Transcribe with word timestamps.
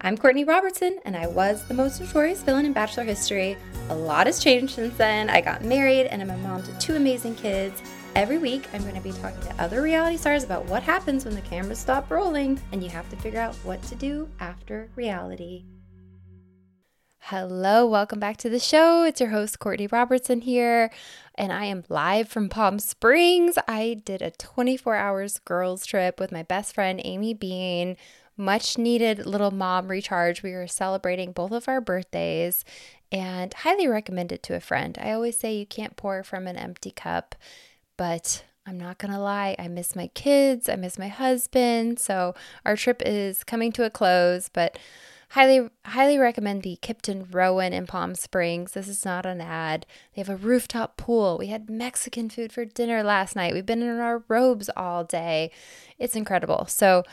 I'm 0.00 0.16
Courtney 0.16 0.44
Robertson, 0.44 1.00
and 1.04 1.16
I 1.16 1.26
was 1.26 1.64
the 1.64 1.74
most 1.74 2.00
notorious 2.00 2.40
villain 2.44 2.64
in 2.64 2.72
Bachelor 2.72 3.02
history. 3.02 3.56
A 3.88 3.96
lot 3.96 4.28
has 4.28 4.38
changed 4.38 4.74
since 4.74 4.96
then. 4.96 5.28
I 5.28 5.40
got 5.40 5.64
married, 5.64 6.06
and 6.06 6.22
I'm 6.22 6.30
a 6.30 6.38
mom 6.38 6.62
to 6.62 6.78
two 6.78 6.94
amazing 6.94 7.34
kids. 7.34 7.82
Every 8.14 8.38
week, 8.38 8.68
I'm 8.72 8.82
going 8.82 8.94
to 8.94 9.00
be 9.00 9.10
talking 9.10 9.40
to 9.40 9.60
other 9.60 9.82
reality 9.82 10.16
stars 10.16 10.44
about 10.44 10.66
what 10.66 10.84
happens 10.84 11.24
when 11.24 11.34
the 11.34 11.40
cameras 11.40 11.80
stop 11.80 12.12
rolling, 12.12 12.60
and 12.70 12.80
you 12.80 12.88
have 12.90 13.10
to 13.10 13.16
figure 13.16 13.40
out 13.40 13.56
what 13.64 13.82
to 13.82 13.96
do 13.96 14.28
after 14.38 14.88
reality. 14.94 15.64
Hello, 17.18 17.84
welcome 17.84 18.20
back 18.20 18.36
to 18.36 18.48
the 18.48 18.60
show. 18.60 19.02
It's 19.02 19.20
your 19.20 19.30
host, 19.30 19.58
Courtney 19.58 19.88
Robertson 19.88 20.42
here, 20.42 20.92
and 21.34 21.52
I 21.52 21.64
am 21.64 21.82
live 21.88 22.28
from 22.28 22.48
Palm 22.48 22.78
Springs. 22.78 23.58
I 23.66 24.00
did 24.04 24.22
a 24.22 24.30
24 24.30 24.94
hours 24.94 25.40
girls 25.40 25.84
trip 25.84 26.20
with 26.20 26.30
my 26.30 26.44
best 26.44 26.72
friend, 26.72 27.00
Amy 27.04 27.34
Bean 27.34 27.96
much 28.38 28.78
needed 28.78 29.26
little 29.26 29.50
mom 29.50 29.88
recharge. 29.88 30.42
We 30.42 30.52
were 30.52 30.66
celebrating 30.66 31.32
both 31.32 31.52
of 31.52 31.68
our 31.68 31.80
birthdays 31.80 32.64
and 33.10 33.52
highly 33.52 33.88
recommend 33.88 34.32
it 34.32 34.42
to 34.44 34.54
a 34.54 34.60
friend. 34.60 34.96
I 35.00 35.12
always 35.12 35.38
say 35.38 35.54
you 35.56 35.66
can't 35.66 35.96
pour 35.96 36.22
from 36.22 36.46
an 36.46 36.56
empty 36.56 36.90
cup, 36.90 37.34
but 37.96 38.44
I'm 38.66 38.78
not 38.78 38.98
going 38.98 39.12
to 39.12 39.18
lie, 39.18 39.56
I 39.58 39.66
miss 39.68 39.96
my 39.96 40.08
kids, 40.08 40.68
I 40.68 40.76
miss 40.76 40.98
my 40.98 41.08
husband. 41.08 41.98
So 41.98 42.34
our 42.64 42.76
trip 42.76 43.02
is 43.04 43.42
coming 43.42 43.72
to 43.72 43.84
a 43.84 43.90
close, 43.90 44.48
but 44.48 44.78
highly 45.30 45.68
highly 45.84 46.18
recommend 46.18 46.62
the 46.62 46.78
Kimpton 46.80 47.26
Rowan 47.32 47.72
in 47.72 47.86
Palm 47.86 48.14
Springs. 48.14 48.72
This 48.72 48.88
is 48.88 49.04
not 49.04 49.26
an 49.26 49.40
ad. 49.40 49.86
They 50.14 50.20
have 50.20 50.28
a 50.28 50.36
rooftop 50.36 50.96
pool. 50.96 51.38
We 51.38 51.48
had 51.48 51.70
Mexican 51.70 52.28
food 52.28 52.52
for 52.52 52.64
dinner 52.64 53.02
last 53.02 53.34
night. 53.34 53.54
We've 53.54 53.66
been 53.66 53.82
in 53.82 53.98
our 53.98 54.22
robes 54.28 54.70
all 54.76 55.04
day. 55.04 55.50
It's 55.98 56.16
incredible. 56.16 56.66
So 56.68 57.04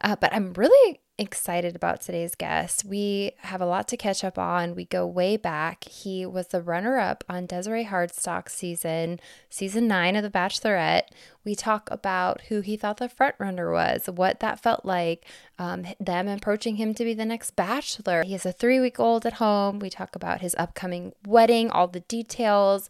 uh, 0.00 0.16
but 0.16 0.32
I'm 0.32 0.52
really 0.54 1.00
excited 1.20 1.74
about 1.74 2.00
today's 2.00 2.36
guest. 2.36 2.84
We 2.84 3.32
have 3.38 3.60
a 3.60 3.66
lot 3.66 3.88
to 3.88 3.96
catch 3.96 4.22
up 4.22 4.38
on. 4.38 4.76
We 4.76 4.84
go 4.84 5.04
way 5.04 5.36
back. 5.36 5.82
He 5.84 6.24
was 6.24 6.48
the 6.48 6.62
runner 6.62 6.98
up 6.98 7.24
on 7.28 7.46
Desiree 7.46 7.86
Hartsock 7.86 8.48
season, 8.48 9.18
season 9.50 9.88
nine 9.88 10.14
of 10.14 10.22
The 10.22 10.30
Bachelorette. 10.30 11.08
We 11.44 11.56
talk 11.56 11.88
about 11.90 12.42
who 12.42 12.60
he 12.60 12.76
thought 12.76 12.98
the 12.98 13.08
front 13.08 13.34
runner 13.38 13.72
was, 13.72 14.08
what 14.08 14.38
that 14.40 14.60
felt 14.60 14.84
like, 14.84 15.26
um, 15.58 15.86
them 15.98 16.28
approaching 16.28 16.76
him 16.76 16.94
to 16.94 17.04
be 17.04 17.14
the 17.14 17.24
next 17.24 17.56
bachelor. 17.56 18.22
He 18.22 18.32
has 18.32 18.46
a 18.46 18.52
three 18.52 18.78
week 18.78 19.00
old 19.00 19.26
at 19.26 19.34
home. 19.34 19.80
We 19.80 19.90
talk 19.90 20.14
about 20.14 20.40
his 20.40 20.54
upcoming 20.56 21.12
wedding, 21.26 21.68
all 21.68 21.88
the 21.88 22.00
details 22.00 22.88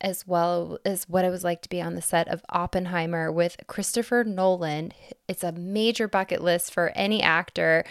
as 0.00 0.26
well 0.26 0.78
as 0.84 1.08
what 1.08 1.24
it 1.24 1.30
was 1.30 1.44
like 1.44 1.62
to 1.62 1.68
be 1.68 1.80
on 1.80 1.94
the 1.94 2.02
set 2.02 2.28
of 2.28 2.44
Oppenheimer 2.50 3.30
with 3.30 3.56
Christopher 3.66 4.24
Nolan. 4.24 4.92
It's 5.28 5.44
a 5.44 5.52
major 5.52 6.08
bucket 6.08 6.42
list 6.42 6.72
for 6.72 6.92
any 6.94 7.22
actor. 7.22 7.84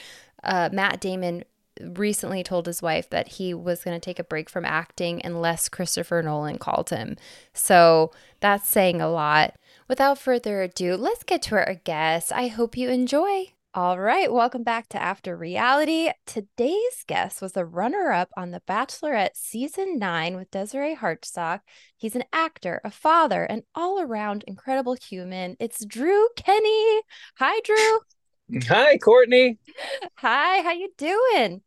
Uh, 0.44 0.70
Matt 0.72 1.00
Damon 1.00 1.44
recently 1.82 2.44
told 2.44 2.66
his 2.66 2.82
wife 2.82 3.10
that 3.10 3.30
he 3.30 3.54
was 3.54 3.84
going 3.84 3.96
to 3.96 4.04
take 4.04 4.20
a 4.20 4.24
break 4.24 4.50
from 4.50 4.66
acting 4.66 5.22
unless 5.24 5.70
Christopher 5.70 6.22
Nolan 6.22 6.58
called 6.58 6.90
him. 6.90 7.16
So 7.54 8.12
that's 8.40 8.68
saying 8.68 9.02
a 9.02 9.10
lot. 9.10 9.56
Without 9.88 10.20
further 10.20 10.62
ado, 10.62 10.96
let's 10.96 11.24
get 11.24 11.42
to 11.44 11.56
our 11.56 11.76
guest. 11.84 12.32
I 12.34 12.48
hope 12.48 12.78
you 12.78 12.90
enjoy. 12.90 13.54
All 13.76 14.00
right, 14.00 14.34
welcome 14.34 14.64
back 14.64 14.90
to 14.90 15.02
After 15.02 15.38
Reality. 15.38 16.10
Today's 16.26 17.04
guest 17.06 17.40
was 17.40 17.56
a 17.56 17.64
runner 17.64 18.12
up 18.12 18.30
on 18.36 18.50
The 18.50 18.64
Bachelorette 18.68 19.36
season 19.36 20.00
nine 20.00 20.36
with 20.36 20.50
Desiree 20.50 20.96
Hartsock. 20.96 21.60
He's 21.96 22.16
an 22.16 22.24
actor, 22.34 22.82
a 22.84 22.90
father, 22.90 23.44
an 23.44 23.62
all 23.76 24.02
around 24.02 24.44
incredible 24.48 24.96
human. 24.96 25.56
It's 25.60 25.86
Drew 25.86 26.30
Kenney. 26.36 27.02
Hi, 27.38 27.60
Drew. 27.64 28.00
Hi, 28.70 28.98
Courtney. 28.98 29.60
Hi, 30.16 30.64
how 30.64 30.72
you 30.72 30.90
doing? 30.98 31.62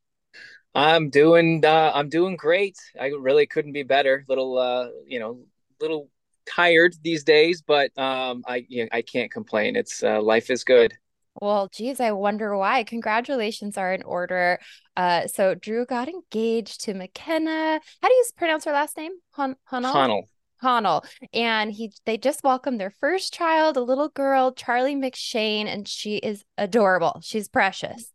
I'm 0.75 1.09
doing 1.09 1.65
uh, 1.65 1.93
I'm 1.95 2.09
doing 2.09 2.37
great. 2.37 2.79
I 2.99 3.13
really 3.19 3.47
couldn't 3.47 3.73
be 3.73 3.85
better. 3.85 4.25
Little 4.29 4.59
uh, 4.59 4.89
you 5.07 5.21
know, 5.21 5.45
little 5.81 6.09
tired 6.47 6.97
these 7.03 7.23
days, 7.23 7.63
but 7.63 7.97
um 7.97 8.43
I 8.47 8.67
you 8.69 8.85
know, 8.85 8.89
I 8.91 9.03
can't 9.03 9.31
complain. 9.31 9.77
It's 9.77 10.03
uh, 10.03 10.21
life 10.21 10.51
is 10.51 10.65
good. 10.65 10.95
Well, 11.43 11.69
geez, 11.73 11.99
I 11.99 12.13
wonder 12.13 12.57
why. 12.57 12.85
Congratulations 12.85 13.77
are 13.77 13.93
in 13.93 14.05
order. 14.05 14.61
Uh, 14.97 15.27
so 15.27 15.57
Drew 15.57 15.85
got 15.85 16.09
engaged 16.09 16.83
to 16.83 16.95
McKenna. 16.95 17.81
How 18.01 18.09
do 18.09 18.15
you 18.15 18.25
pronounce 18.37 18.65
her 18.65 18.71
last 18.71 18.97
name? 18.97 19.11
Han- 19.33 19.57
Honnold. 19.73 20.29
Honnold. 20.63 21.05
And 21.33 21.73
he 21.73 21.91
they 22.05 22.17
just 22.17 22.45
welcomed 22.45 22.81
their 22.81 22.93
first 22.93 23.35
child, 23.35 23.77
a 23.77 23.81
little 23.81 24.09
girl, 24.09 24.53
Charlie 24.53 24.95
McShane, 24.95 25.67
and 25.67 25.89
she 25.89 26.19
is 26.19 26.45
adorable. 26.57 27.21
She's 27.25 27.49
precious. 27.49 28.13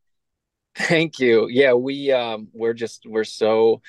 Thank 0.78 1.20
you. 1.20 1.50
Yeah, 1.50 1.74
we 1.74 2.14
um 2.14 2.48
we're 2.54 2.74
just 2.74 3.06
we're 3.06 3.26
so 3.26 3.82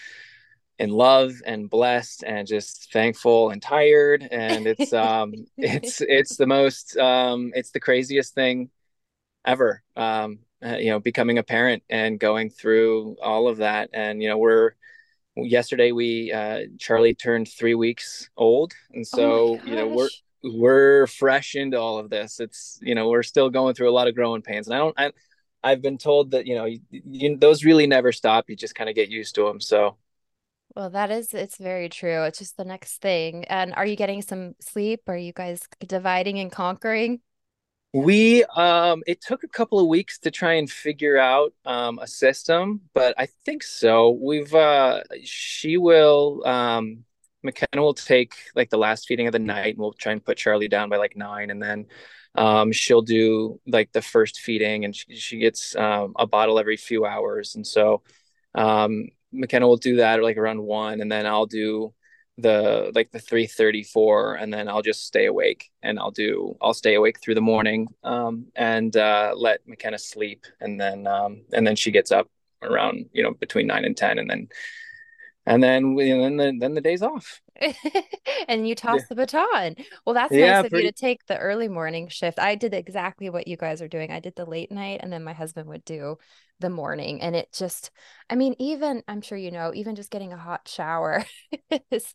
in 0.81 0.91
love 0.91 1.35
and 1.47 1.71
blessed 1.71 2.25
and 2.25 2.45
just 2.45 2.93
thankful 2.93 3.51
and 3.51 3.63
tired 3.63 4.27
and 4.33 4.67
it's 4.67 4.93
um 4.93 5.33
it's 5.59 6.01
it's 6.01 6.37
the 6.37 6.47
most 6.47 6.97
um 6.97 7.53
it's 7.55 7.71
the 7.71 7.81
craziest 7.81 8.35
thing 8.35 8.71
ever. 9.45 9.83
Um, 9.97 10.41
uh, 10.65 10.77
you 10.77 10.91
know, 10.91 10.99
becoming 10.99 11.39
a 11.39 11.43
parent 11.43 11.83
and 11.89 12.19
going 12.19 12.51
through 12.51 13.17
all 13.23 13.49
of 13.49 13.59
that. 13.59 13.91
And 13.93 14.23
you 14.23 14.29
know, 14.29 14.39
we're 14.39 14.73
yesterday 15.37 15.93
we 15.93 16.33
uh, 16.33 16.63
Charlie 16.79 17.15
turned 17.15 17.49
three 17.49 17.75
weeks 17.75 18.29
old, 18.37 18.73
and 18.93 19.07
so 19.07 19.31
oh 19.31 19.61
you 19.65 19.77
know 19.77 19.87
we're 19.87 20.09
we're 20.43 21.07
fresh 21.07 21.55
into 21.55 21.79
all 21.79 21.99
of 21.99 22.11
this. 22.11 22.41
It's 22.41 22.79
you 22.83 22.95
know 22.95 23.09
we're 23.09 23.23
still 23.23 23.51
going 23.51 23.75
through 23.75 23.91
a 23.91 23.93
lot 23.93 24.09
of 24.09 24.15
growing 24.15 24.43
pains, 24.43 24.67
and 24.67 24.75
I 24.75 24.79
don't. 24.79 24.95
I, 24.99 25.13
I've 25.63 25.83
been 25.83 25.99
told 25.99 26.33
that 26.33 26.47
you 26.47 26.55
know 26.55 26.65
you, 26.65 26.81
you, 26.91 27.37
those 27.37 27.65
really 27.65 27.87
never 27.87 28.13
stop. 28.13 28.49
You 28.49 28.57
just 28.57 28.75
kind 28.75 28.91
of 28.91 28.97
get 28.97 29.09
used 29.09 29.35
to 29.37 29.45
them. 29.45 29.61
So. 29.61 29.97
Well, 30.77 30.91
that 30.91 31.11
is 31.11 31.35
it's 31.35 31.57
very 31.57 31.89
true. 31.89 32.23
It's 32.25 32.39
just 32.39 32.57
the 32.57 32.65
next 32.65 33.01
thing. 33.01 33.45
And 33.47 33.75
are 33.75 33.87
you 33.87 33.97
getting 33.97 34.23
some 34.23 34.55
sleep? 34.61 35.01
Are 35.09 35.17
you 35.17 35.33
guys 35.33 35.63
dividing 35.85 36.39
and 36.39 36.53
conquering? 36.53 37.21
We 37.95 38.45
um 38.45 39.03
it 39.07 39.21
took 39.23 39.45
a 39.45 39.49
couple 39.49 39.79
of 39.79 39.87
weeks 39.89 40.19
to 40.21 40.31
try 40.31 40.55
and 40.55 40.71
figure 40.71 41.17
out 41.19 41.55
um 41.65 41.99
a 41.99 42.07
system, 42.07 42.83
but 42.95 43.15
I 43.19 43.27
think 43.47 43.63
so. 43.63 44.11
We've 44.11 44.55
uh 44.55 45.03
she 45.25 45.79
will 45.79 46.47
um 46.47 47.05
McKenna 47.43 47.83
will 47.83 47.95
take 47.95 48.35
like 48.55 48.69
the 48.71 48.79
last 48.79 49.07
feeding 49.07 49.27
of 49.27 49.33
the 49.33 49.39
night 49.39 49.75
and 49.75 49.79
we'll 49.79 49.93
try 49.93 50.13
and 50.13 50.25
put 50.25 50.37
Charlie 50.37 50.69
down 50.69 50.91
by 50.91 50.97
like 50.97 51.17
nine 51.17 51.51
and 51.51 51.63
then 51.63 51.87
um, 52.35 52.73
she'll 52.73 53.03
do 53.03 53.61
like 53.67 53.93
the 53.93 54.03
first 54.03 54.41
feeding 54.41 54.85
and 54.85 54.95
she, 54.95 55.15
she 55.17 55.39
gets 55.39 55.75
um, 55.77 56.15
a 56.17 56.27
bottle 56.27 56.59
every 56.59 56.77
few 56.77 57.05
hours. 57.05 57.55
And 57.57 57.67
so 57.67 58.03
um, 58.55 59.09
McKenna 59.33 59.67
will 59.67 59.77
do 59.77 59.97
that 59.97 60.23
like 60.23 60.37
around 60.37 60.63
one, 60.63 61.01
and 61.01 61.11
then 61.11 61.27
I'll 61.27 61.47
do 61.47 61.93
the 62.39 62.93
like 62.95 63.11
the 63.11 63.19
334 63.19 64.37
and 64.37 64.53
then 64.55 64.69
I'll 64.69 64.83
just 64.83 65.05
stay 65.05 65.27
awake 65.27 65.71
and 65.83 65.99
I'll 65.99 66.13
do 66.13 66.57
I'll 66.63 66.73
stay 66.73 66.95
awake 66.95 67.21
through 67.21 67.35
the 67.35 67.41
morning 67.41 67.89
um, 68.05 68.47
and 68.55 68.97
uh, 68.97 69.35
let 69.37 69.67
McKenna 69.67 69.99
sleep 69.99 70.47
and 70.61 70.81
then 70.81 71.07
um, 71.07 71.43
and 71.53 71.67
then 71.67 71.75
she 71.75 71.91
gets 71.91 72.13
up 72.13 72.29
around 72.63 73.07
you 73.13 73.25
know 73.25 73.33
between 73.33 73.67
9 73.67 73.85
and 73.85 73.97
10 73.97 74.19
and 74.19 74.31
then 74.31 74.49
and 75.49 75.63
then 75.63 75.95
we, 75.95 76.11
and 76.11 76.23
then 76.23 76.37
the, 76.37 76.59
then 76.61 76.75
the 76.75 76.81
day's 76.81 77.03
off. 77.03 77.41
and 78.49 78.69
you 78.69 78.75
toss 78.75 79.01
yeah. 79.01 79.07
the 79.09 79.15
baton. 79.15 79.77
Well, 80.05 80.15
that's 80.15 80.33
yeah, 80.33 80.57
nice 80.57 80.65
of 80.67 80.71
pretty... 80.71 80.87
you 80.87 80.93
to 80.93 80.97
take 80.97 81.27
the 81.27 81.39
early 81.39 81.69
morning 81.69 82.09
shift. 82.09 82.39
I 82.39 82.55
did 82.55 82.75
exactly 82.75 83.31
what 83.31 83.49
you 83.49 83.57
guys 83.57 83.83
are 83.83 83.89
doing. 83.89 84.11
I 84.11 84.21
did 84.21 84.37
the 84.37 84.45
late 84.45 84.71
night, 84.71 85.01
and 85.03 85.13
then 85.13 85.25
my 85.25 85.33
husband 85.33 85.69
would 85.69 85.85
do 85.85 86.19
the 86.61 86.71
morning. 86.71 87.21
And 87.21 87.35
it 87.35 87.53
just, 87.53 87.91
I 88.31 88.35
mean, 88.35 88.55
even 88.59 89.03
I'm 89.09 89.21
sure 89.21 89.39
you 89.39 89.51
know, 89.51 89.73
even 89.75 89.97
just 89.97 90.11
getting 90.11 90.33
a 90.33 90.39
hot 90.39 90.69
shower 90.69 91.25
is 91.91 92.15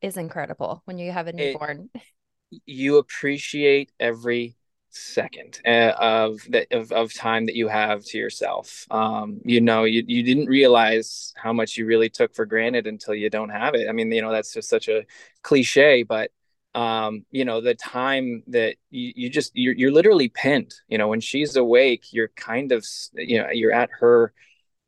is 0.00 0.16
incredible 0.16 0.82
when 0.84 0.98
you 0.98 1.12
have 1.12 1.26
a 1.26 1.32
newborn. 1.32 1.90
It, 1.94 2.62
you 2.64 2.96
appreciate 2.96 3.92
every 4.00 4.56
second 4.90 5.60
uh, 5.66 5.92
of 5.98 6.40
that 6.50 6.66
of, 6.72 6.92
of 6.92 7.12
time 7.14 7.46
that 7.46 7.54
you 7.54 7.68
have 7.68 8.04
to 8.04 8.18
yourself. 8.18 8.86
Um 8.90 9.40
you 9.44 9.60
know 9.60 9.84
you, 9.84 10.02
you 10.06 10.22
didn't 10.22 10.46
realize 10.46 11.32
how 11.36 11.52
much 11.52 11.76
you 11.76 11.86
really 11.86 12.08
took 12.08 12.34
for 12.34 12.46
granted 12.46 12.86
until 12.86 13.14
you 13.14 13.30
don't 13.30 13.50
have 13.50 13.74
it. 13.74 13.88
I 13.88 13.92
mean 13.92 14.10
you 14.10 14.22
know 14.22 14.32
that's 14.32 14.52
just 14.52 14.68
such 14.68 14.88
a 14.88 15.04
cliche 15.42 16.02
but 16.02 16.30
um 16.74 17.24
you 17.30 17.44
know 17.44 17.60
the 17.60 17.74
time 17.74 18.42
that 18.48 18.76
you, 18.90 19.12
you 19.16 19.30
just 19.30 19.52
you're, 19.54 19.74
you're 19.74 19.92
literally 19.92 20.28
pinned. 20.28 20.74
You 20.88 20.98
know 20.98 21.08
when 21.08 21.20
she's 21.20 21.56
awake 21.56 22.12
you're 22.12 22.28
kind 22.28 22.72
of 22.72 22.86
you 23.14 23.38
know 23.42 23.50
you're 23.50 23.72
at 23.72 23.90
her 24.00 24.32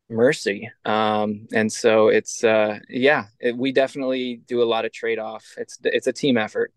mercy. 0.09 0.69
Um 0.83 1.47
and 1.53 1.71
so 1.71 2.09
it's 2.09 2.43
uh 2.43 2.79
yeah 2.89 3.25
it, 3.39 3.55
we 3.57 3.71
definitely 3.71 4.41
do 4.47 4.61
a 4.61 4.65
lot 4.65 4.85
of 4.85 4.91
trade-off. 4.91 5.53
It's 5.57 5.79
it's 5.83 6.07
a 6.07 6.13
team 6.13 6.37
effort. 6.37 6.73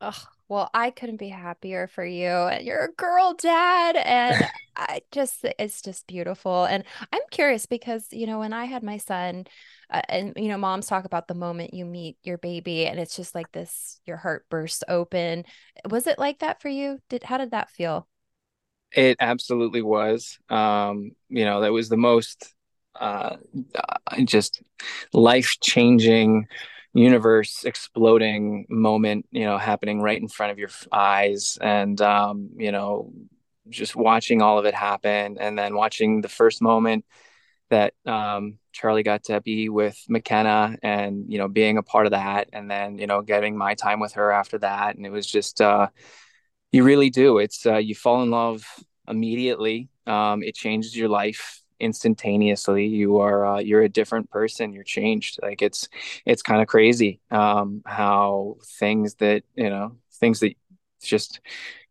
Oh 0.00 0.37
well, 0.48 0.70
I 0.72 0.90
couldn't 0.90 1.18
be 1.18 1.28
happier 1.28 1.86
for 1.86 2.04
you. 2.04 2.28
And 2.28 2.64
you're 2.66 2.84
a 2.84 2.92
girl 2.92 3.34
dad. 3.34 3.96
And 3.96 4.46
I 4.76 5.02
just, 5.12 5.44
it's 5.58 5.82
just 5.82 6.06
beautiful. 6.06 6.64
And 6.64 6.84
I'm 7.12 7.20
curious 7.30 7.66
because, 7.66 8.06
you 8.12 8.26
know, 8.26 8.38
when 8.38 8.52
I 8.52 8.64
had 8.64 8.82
my 8.82 8.96
son, 8.96 9.46
uh, 9.90 10.02
and, 10.08 10.32
you 10.36 10.48
know, 10.48 10.58
moms 10.58 10.86
talk 10.86 11.04
about 11.04 11.28
the 11.28 11.34
moment 11.34 11.74
you 11.74 11.84
meet 11.84 12.16
your 12.22 12.38
baby 12.38 12.86
and 12.86 12.98
it's 12.98 13.16
just 13.16 13.34
like 13.34 13.52
this, 13.52 14.00
your 14.06 14.16
heart 14.16 14.46
bursts 14.50 14.84
open. 14.88 15.44
Was 15.88 16.06
it 16.06 16.18
like 16.18 16.40
that 16.40 16.62
for 16.62 16.68
you? 16.68 16.98
Did, 17.08 17.24
how 17.24 17.38
did 17.38 17.50
that 17.50 17.70
feel? 17.70 18.06
It 18.92 19.18
absolutely 19.20 19.82
was. 19.82 20.38
Um, 20.48 21.12
you 21.28 21.44
know, 21.44 21.60
that 21.60 21.72
was 21.72 21.88
the 21.88 21.96
most, 21.96 22.54
uh, 22.98 23.36
uh 23.74 24.24
just 24.24 24.62
life 25.12 25.56
changing 25.62 26.46
universe 26.94 27.64
exploding 27.64 28.66
moment 28.68 29.26
you 29.30 29.44
know 29.44 29.58
happening 29.58 30.00
right 30.00 30.20
in 30.20 30.28
front 30.28 30.52
of 30.52 30.58
your 30.58 30.70
eyes 30.90 31.58
and 31.60 32.00
um, 32.00 32.50
you 32.56 32.72
know 32.72 33.12
just 33.68 33.94
watching 33.94 34.40
all 34.40 34.58
of 34.58 34.64
it 34.64 34.74
happen 34.74 35.36
and 35.38 35.58
then 35.58 35.74
watching 35.74 36.22
the 36.22 36.28
first 36.28 36.62
moment 36.62 37.04
that 37.70 37.92
um, 38.06 38.58
charlie 38.72 39.02
got 39.02 39.24
to 39.24 39.40
be 39.42 39.68
with 39.68 39.98
mckenna 40.08 40.76
and 40.82 41.30
you 41.30 41.38
know 41.38 41.48
being 41.48 41.76
a 41.76 41.82
part 41.82 42.06
of 42.06 42.12
that 42.12 42.48
and 42.52 42.70
then 42.70 42.98
you 42.98 43.06
know 43.06 43.20
getting 43.20 43.56
my 43.56 43.74
time 43.74 44.00
with 44.00 44.14
her 44.14 44.30
after 44.30 44.58
that. 44.58 44.96
And 44.96 45.06
it 45.06 45.10
was 45.10 45.26
just 45.26 45.60
uh, 45.60 45.88
you 46.72 46.84
really 46.84 47.10
do. 47.10 47.38
It's 47.38 47.64
uh, 47.66 47.76
you 47.76 47.94
fall 47.94 48.22
in 48.22 48.30
love 48.30 48.64
immediately. 49.06 49.88
Um, 50.06 50.42
it 50.42 50.54
changes 50.54 50.96
your 50.96 51.08
life 51.08 51.62
instantaneously 51.80 52.86
you 52.86 53.18
are 53.18 53.46
uh, 53.46 53.58
you're 53.58 53.82
a 53.82 53.88
different 53.88 54.30
person 54.30 54.72
you're 54.72 54.84
changed 54.84 55.38
like 55.42 55.62
it's 55.62 55.88
it's 56.24 56.42
kind 56.42 56.60
of 56.60 56.68
crazy 56.68 57.20
um 57.30 57.82
how 57.86 58.56
things 58.78 59.14
that 59.16 59.42
you 59.54 59.70
know 59.70 59.92
things 60.14 60.40
that 60.40 60.54
just 61.02 61.40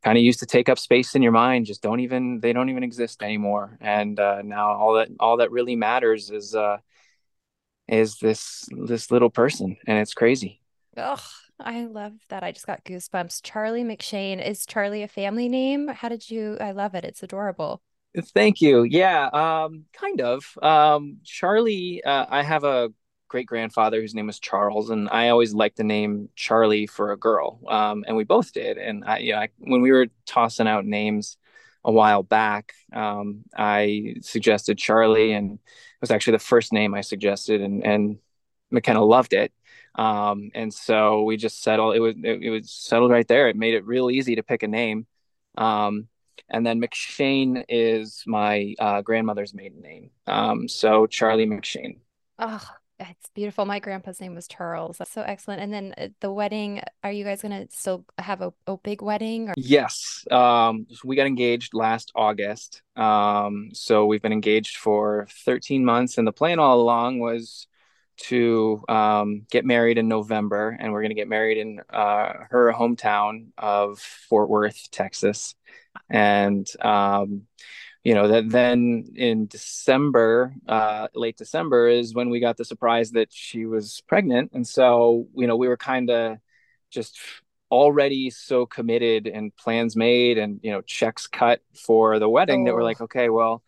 kind 0.03 0.17
of 0.17 0.23
used 0.23 0.39
to 0.39 0.45
take 0.45 0.69
up 0.69 0.77
space 0.77 1.15
in 1.15 1.21
your 1.21 1.31
mind 1.31 1.65
just 1.65 1.81
don't 1.81 2.01
even 2.01 2.39
they 2.41 2.53
don't 2.53 2.69
even 2.69 2.83
exist 2.83 3.23
anymore 3.23 3.77
and 3.81 4.19
uh 4.19 4.41
now 4.43 4.71
all 4.71 4.93
that 4.93 5.09
all 5.19 5.37
that 5.37 5.51
really 5.51 5.75
matters 5.75 6.29
is 6.29 6.55
uh 6.55 6.77
is 7.87 8.17
this 8.19 8.67
this 8.71 9.09
little 9.11 9.29
person 9.29 9.77
and 9.87 9.97
it's 9.97 10.13
crazy 10.13 10.61
oh 10.97 11.23
I 11.59 11.85
love 11.85 12.13
that. 12.29 12.43
I 12.43 12.51
just 12.51 12.67
got 12.67 12.83
goosebumps. 12.83 13.41
Charlie 13.43 13.83
McShane. 13.83 14.45
Is 14.45 14.65
Charlie 14.65 15.03
a 15.03 15.07
family 15.07 15.49
name? 15.49 15.87
How 15.87 16.09
did 16.09 16.29
you? 16.29 16.57
I 16.59 16.71
love 16.71 16.93
it. 16.93 17.03
It's 17.03 17.23
adorable. 17.23 17.81
Thank 18.19 18.61
you. 18.61 18.83
Yeah, 18.83 19.27
um, 19.27 19.85
kind 19.93 20.21
of. 20.21 20.57
Um, 20.61 21.17
Charlie, 21.23 22.03
uh, 22.03 22.25
I 22.29 22.41
have 22.41 22.63
a 22.63 22.89
great 23.27 23.45
grandfather 23.45 24.01
whose 24.01 24.15
name 24.15 24.27
was 24.27 24.39
Charles, 24.39 24.89
and 24.89 25.07
I 25.09 25.29
always 25.29 25.53
liked 25.53 25.77
the 25.77 25.83
name 25.83 26.29
Charlie 26.35 26.87
for 26.87 27.11
a 27.11 27.17
girl, 27.17 27.59
um, 27.67 28.03
and 28.07 28.17
we 28.17 28.23
both 28.23 28.53
did. 28.53 28.77
And 28.77 29.03
I, 29.05 29.19
yeah, 29.19 29.39
I, 29.41 29.49
when 29.59 29.81
we 29.81 29.91
were 29.91 30.07
tossing 30.25 30.67
out 30.67 30.85
names 30.85 31.37
a 31.83 31.91
while 31.91 32.23
back, 32.23 32.73
um, 32.91 33.43
I 33.55 34.15
suggested 34.21 34.79
Charlie, 34.79 35.33
and 35.33 35.53
it 35.53 35.59
was 36.01 36.09
actually 36.11 36.33
the 36.33 36.39
first 36.39 36.73
name 36.73 36.95
I 36.95 37.01
suggested, 37.01 37.61
and 37.61 37.85
and 37.85 38.17
McKenna 38.71 39.03
loved 39.03 39.33
it. 39.33 39.53
Um, 39.95 40.49
and 40.55 40.73
so 40.73 41.23
we 41.23 41.37
just 41.37 41.61
settled. 41.61 41.95
It 41.95 41.99
was 41.99 42.15
it, 42.23 42.41
it 42.41 42.49
was 42.49 42.71
settled 42.71 43.11
right 43.11 43.27
there. 43.27 43.47
It 43.47 43.55
made 43.55 43.75
it 43.75 43.85
real 43.85 44.09
easy 44.09 44.35
to 44.35 44.43
pick 44.43 44.63
a 44.63 44.67
name. 44.67 45.05
Um, 45.55 46.07
and 46.49 46.65
then 46.65 46.81
McShane 46.81 47.63
is 47.69 48.23
my 48.25 48.75
uh, 48.79 49.01
grandmother's 49.01 49.53
maiden 49.53 49.81
name. 49.81 50.11
Um, 50.25 50.67
so 50.67 51.07
Charlie 51.07 51.47
McShane. 51.47 51.99
Oh, 52.39 52.63
it's 52.99 53.29
beautiful. 53.35 53.65
My 53.65 53.79
grandpa's 53.79 54.19
name 54.19 54.33
was 54.33 54.47
Charles. 54.47 54.97
That's 54.97 55.11
so 55.11 55.21
excellent. 55.21 55.61
And 55.61 55.71
then 55.71 55.93
uh, 55.97 56.07
the 56.19 56.31
wedding, 56.31 56.81
are 57.03 57.11
you 57.11 57.23
guys 57.23 57.41
going 57.41 57.67
to 57.67 57.75
still 57.75 58.05
have 58.17 58.41
a, 58.41 58.53
a 58.65 58.77
big 58.77 59.01
wedding? 59.01 59.49
Or? 59.49 59.53
Yes. 59.55 60.25
Um, 60.31 60.87
we 61.03 61.15
got 61.15 61.27
engaged 61.27 61.73
last 61.73 62.11
August. 62.15 62.81
Um, 62.95 63.69
so 63.73 64.05
we've 64.05 64.21
been 64.21 64.33
engaged 64.33 64.77
for 64.77 65.27
13 65.45 65.85
months. 65.85 66.17
And 66.17 66.27
the 66.27 66.31
plan 66.31 66.59
all 66.59 66.81
along 66.81 67.19
was 67.19 67.67
to 68.17 68.83
um, 68.89 69.45
get 69.51 69.65
married 69.65 69.97
in 69.97 70.07
November. 70.07 70.75
And 70.79 70.91
we're 70.91 71.01
going 71.01 71.11
to 71.11 71.15
get 71.15 71.27
married 71.27 71.57
in 71.57 71.79
uh, 71.89 72.33
her 72.49 72.73
hometown 72.73 73.47
of 73.57 73.99
Fort 73.99 74.49
Worth, 74.49 74.89
Texas 74.91 75.55
and 76.09 76.67
um, 76.81 77.43
you 78.03 78.13
know 78.13 78.27
that 78.29 78.49
then 78.49 79.11
in 79.15 79.47
December, 79.47 80.53
uh, 80.67 81.07
late 81.13 81.37
December, 81.37 81.87
is 81.87 82.13
when 82.13 82.29
we 82.29 82.39
got 82.39 82.57
the 82.57 82.65
surprise 82.65 83.11
that 83.11 83.29
she 83.31 83.65
was 83.65 84.01
pregnant, 84.07 84.51
and 84.53 84.67
so 84.67 85.27
you 85.35 85.47
know 85.47 85.57
we 85.57 85.67
were 85.67 85.77
kind 85.77 86.09
of 86.09 86.37
just 86.89 87.17
already 87.69 88.29
so 88.29 88.65
committed 88.65 89.27
and 89.27 89.53
plans 89.57 89.95
made 89.95 90.37
and 90.37 90.61
you 90.63 90.71
know 90.71 90.81
checks 90.81 91.27
cut 91.27 91.59
for 91.73 92.17
the 92.17 92.29
wedding 92.29 92.61
oh. 92.61 92.65
that 92.65 92.73
we're 92.73 92.83
like 92.83 93.01
okay 93.01 93.27
well 93.27 93.61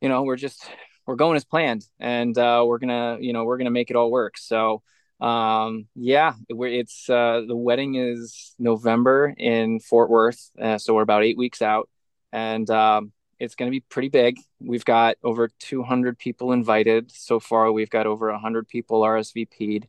you 0.00 0.08
know 0.08 0.24
we're 0.24 0.34
just 0.34 0.68
we're 1.06 1.16
going 1.16 1.36
as 1.36 1.44
planned 1.44 1.84
and 1.98 2.36
uh, 2.38 2.64
we're 2.66 2.78
gonna 2.78 3.18
you 3.20 3.32
know 3.32 3.44
we're 3.44 3.58
gonna 3.58 3.70
make 3.70 3.90
it 3.90 3.96
all 3.96 4.10
work. 4.10 4.38
So 4.38 4.82
um 5.20 5.86
yeah 5.94 6.32
it's 6.48 7.08
uh 7.08 7.42
the 7.46 7.54
wedding 7.54 7.94
is 7.94 8.56
november 8.58 9.32
in 9.38 9.78
fort 9.78 10.10
worth 10.10 10.50
uh, 10.60 10.76
so 10.78 10.94
we're 10.94 11.02
about 11.02 11.22
eight 11.22 11.38
weeks 11.38 11.62
out 11.62 11.88
and 12.32 12.68
um 12.70 13.12
it's 13.42 13.56
going 13.56 13.68
to 13.68 13.74
be 13.74 13.80
pretty 13.80 14.08
big. 14.08 14.38
We've 14.60 14.84
got 14.84 15.16
over 15.24 15.50
200 15.58 16.16
people 16.16 16.52
invited. 16.52 17.10
So 17.10 17.40
far 17.40 17.72
we've 17.72 17.90
got 17.90 18.06
over 18.06 18.30
100 18.30 18.68
people 18.68 19.02
rsvp'd 19.02 19.88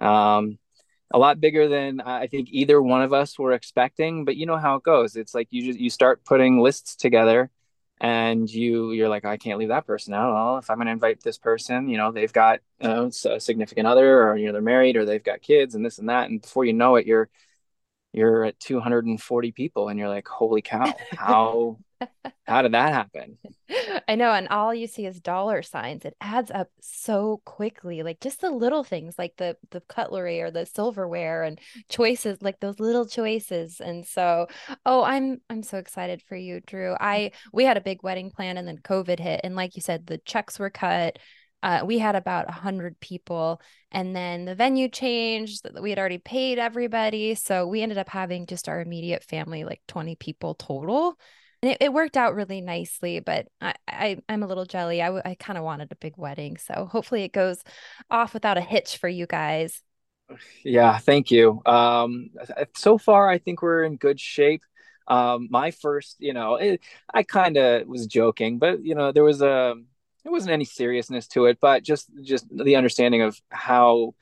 um 0.00 0.58
a 1.12 1.18
lot 1.18 1.40
bigger 1.40 1.68
than 1.68 2.00
i 2.00 2.26
think 2.26 2.48
either 2.50 2.82
one 2.82 3.00
of 3.00 3.12
us 3.12 3.38
were 3.38 3.52
expecting 3.52 4.24
but 4.24 4.36
you 4.36 4.44
know 4.44 4.56
how 4.56 4.76
it 4.76 4.82
goes. 4.82 5.14
It's 5.16 5.34
like 5.34 5.48
you 5.50 5.62
just 5.62 5.78
you 5.78 5.88
start 5.88 6.24
putting 6.24 6.60
lists 6.60 6.96
together 6.96 7.50
and 8.00 8.50
you 8.50 8.92
you're 8.92 9.08
like 9.08 9.24
oh, 9.24 9.30
i 9.30 9.36
can't 9.36 9.58
leave 9.58 9.68
that 9.68 9.86
person 9.86 10.12
out. 10.12 10.32
Well 10.32 10.58
if 10.58 10.68
i'm 10.68 10.76
going 10.76 10.86
to 10.86 10.92
invite 10.92 11.22
this 11.22 11.38
person 11.38 11.88
you 11.88 11.96
know 11.96 12.12
they've 12.12 12.32
got 12.32 12.60
uh, 12.84 12.88
you 12.88 13.10
know, 13.24 13.34
a 13.34 13.40
significant 13.40 13.86
other 13.86 14.22
or 14.22 14.36
you 14.36 14.46
know 14.46 14.52
they're 14.52 14.62
married 14.62 14.96
or 14.96 15.04
they've 15.04 15.22
got 15.24 15.40
kids 15.40 15.74
and 15.74 15.84
this 15.84 15.98
and 15.98 16.08
that 16.08 16.28
and 16.28 16.42
before 16.42 16.64
you 16.64 16.72
know 16.72 16.96
it 16.96 17.06
you're 17.06 17.28
you're 18.12 18.44
at 18.44 18.58
240 18.60 19.52
people 19.52 19.88
and 19.88 19.98
you're 19.98 20.08
like 20.08 20.26
holy 20.26 20.62
cow 20.62 20.92
how 21.16 21.78
how 22.46 22.62
did 22.62 22.72
that 22.72 22.92
happen? 22.92 23.38
I 24.08 24.14
know 24.14 24.32
and 24.32 24.48
all 24.48 24.74
you 24.74 24.86
see 24.86 25.06
is 25.06 25.20
dollar 25.20 25.62
signs. 25.62 26.04
It 26.04 26.16
adds 26.20 26.50
up 26.50 26.68
so 26.80 27.40
quickly 27.44 28.02
like 28.02 28.20
just 28.20 28.40
the 28.40 28.50
little 28.50 28.84
things 28.84 29.14
like 29.18 29.34
the 29.36 29.56
the 29.70 29.80
cutlery 29.80 30.40
or 30.40 30.50
the 30.50 30.66
silverware 30.66 31.42
and 31.42 31.58
choices 31.88 32.38
like 32.42 32.60
those 32.60 32.78
little 32.78 33.06
choices. 33.06 33.80
And 33.80 34.06
so 34.06 34.46
oh 34.84 35.02
i'm 35.02 35.40
i'm 35.50 35.62
so 35.62 35.78
excited 35.78 36.22
for 36.22 36.36
you 36.36 36.60
drew. 36.60 36.94
I 37.00 37.32
we 37.52 37.64
had 37.64 37.76
a 37.76 37.82
big 37.82 38.02
wedding 38.02 38.30
plan 38.30 38.56
and 38.56 38.68
then 38.68 38.78
covid 38.78 39.18
hit 39.18 39.40
and 39.42 39.56
like 39.56 39.76
you 39.76 39.82
said 39.82 40.06
the 40.06 40.18
checks 40.18 40.58
were 40.58 40.70
cut 40.70 41.18
uh, 41.62 41.82
we 41.84 41.98
had 41.98 42.14
about 42.16 42.46
100 42.46 42.98
people 43.00 43.60
and 43.90 44.14
then 44.14 44.44
the 44.44 44.54
venue 44.54 44.88
changed 44.88 45.66
we 45.80 45.90
had 45.90 45.98
already 45.98 46.18
paid 46.18 46.58
everybody 46.58 47.34
so 47.34 47.66
we 47.66 47.82
ended 47.82 47.98
up 47.98 48.08
having 48.08 48.46
just 48.46 48.68
our 48.68 48.80
immediate 48.80 49.24
family 49.24 49.64
like 49.64 49.80
20 49.88 50.16
people 50.16 50.54
total. 50.54 51.18
And 51.62 51.72
it, 51.72 51.78
it 51.80 51.92
worked 51.92 52.16
out 52.16 52.34
really 52.34 52.60
nicely 52.60 53.20
but 53.20 53.46
i, 53.60 53.74
I 53.88 54.18
am 54.28 54.42
a 54.42 54.46
little 54.46 54.66
jelly. 54.66 55.02
I, 55.02 55.20
I 55.24 55.34
kind 55.34 55.58
of 55.58 55.64
wanted 55.64 55.90
a 55.90 55.96
big 55.96 56.14
wedding 56.16 56.56
so 56.58 56.86
hopefully 56.90 57.24
it 57.24 57.32
goes 57.32 57.62
off 58.10 58.34
without 58.34 58.58
a 58.58 58.62
hitch 58.62 58.98
for 58.98 59.08
you 59.08 59.26
guys. 59.26 59.82
Yeah 60.64 60.98
thank 60.98 61.30
you. 61.30 61.62
Um 61.64 62.30
so 62.76 62.98
far 62.98 63.28
i 63.28 63.38
think 63.38 63.62
we're 63.62 63.84
in 63.84 63.96
good 63.96 64.20
shape. 64.20 64.62
Um 65.08 65.48
my 65.50 65.70
first 65.70 66.16
you 66.18 66.32
know 66.32 66.56
it, 66.56 66.80
i 67.14 67.22
kind 67.22 67.56
of 67.56 67.86
was 67.86 68.06
joking 68.06 68.58
but 68.58 68.84
you 68.84 68.94
know 68.94 69.12
there 69.12 69.24
was 69.24 69.40
a 69.40 69.76
there 70.26 70.32
wasn't 70.32 70.52
any 70.52 70.64
seriousness 70.64 71.28
to 71.28 71.46
it, 71.46 71.58
but 71.60 71.84
just 71.84 72.10
just 72.24 72.46
the 72.50 72.74
understanding 72.74 73.22
of 73.22 73.40
how 73.48 74.12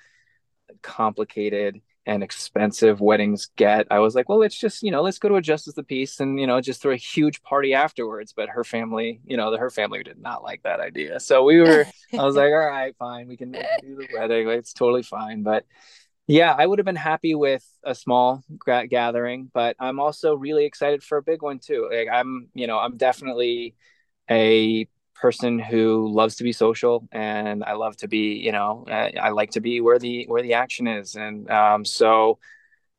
complicated 0.82 1.80
and 2.04 2.22
expensive 2.22 3.00
weddings 3.00 3.48
get. 3.56 3.86
I 3.90 4.00
was 4.00 4.14
like, 4.14 4.28
well, 4.28 4.36
let's 4.36 4.58
just, 4.58 4.82
you 4.82 4.90
know, 4.90 5.00
let's 5.00 5.18
go 5.18 5.30
to 5.30 5.36
a 5.36 5.40
justice 5.40 5.68
of 5.68 5.76
the 5.76 5.82
peace 5.82 6.20
and, 6.20 6.38
you 6.38 6.46
know, 6.46 6.60
just 6.60 6.82
throw 6.82 6.92
a 6.92 6.96
huge 6.96 7.42
party 7.42 7.72
afterwards. 7.72 8.34
But 8.36 8.50
her 8.50 8.64
family, 8.64 9.22
you 9.24 9.38
know, 9.38 9.56
her 9.56 9.70
family 9.70 10.02
did 10.02 10.20
not 10.20 10.42
like 10.42 10.62
that 10.64 10.78
idea. 10.78 11.20
So 11.20 11.42
we 11.44 11.58
were, 11.58 11.86
I 12.12 12.22
was 12.22 12.36
like, 12.36 12.52
all 12.52 12.68
right, 12.68 12.94
fine, 12.98 13.26
we 13.26 13.38
can 13.38 13.52
do 13.52 13.96
the 13.96 14.06
wedding. 14.14 14.46
It's 14.50 14.74
totally 14.74 15.04
fine. 15.04 15.42
But 15.42 15.64
yeah, 16.26 16.54
I 16.56 16.66
would 16.66 16.78
have 16.78 16.84
been 16.84 16.96
happy 16.96 17.34
with 17.34 17.66
a 17.82 17.94
small 17.94 18.44
gathering, 18.66 19.50
but 19.54 19.74
I'm 19.80 20.00
also 20.00 20.34
really 20.34 20.66
excited 20.66 21.02
for 21.02 21.16
a 21.16 21.22
big 21.22 21.40
one 21.40 21.60
too. 21.60 21.88
Like 21.90 22.08
I'm, 22.12 22.48
you 22.52 22.66
know, 22.66 22.78
I'm 22.78 22.98
definitely 22.98 23.74
a 24.30 24.86
person 25.14 25.58
who 25.58 26.12
loves 26.12 26.36
to 26.36 26.44
be 26.44 26.52
social 26.52 27.08
and 27.12 27.64
I 27.64 27.72
love 27.74 27.96
to 27.98 28.08
be, 28.08 28.34
you 28.34 28.52
know, 28.52 28.84
I, 28.88 29.12
I 29.20 29.30
like 29.30 29.52
to 29.52 29.60
be 29.60 29.80
where 29.80 29.98
the 29.98 30.24
where 30.26 30.42
the 30.42 30.54
action 30.54 30.86
is, 30.86 31.16
and 31.16 31.50
um, 31.50 31.84
so, 31.84 32.38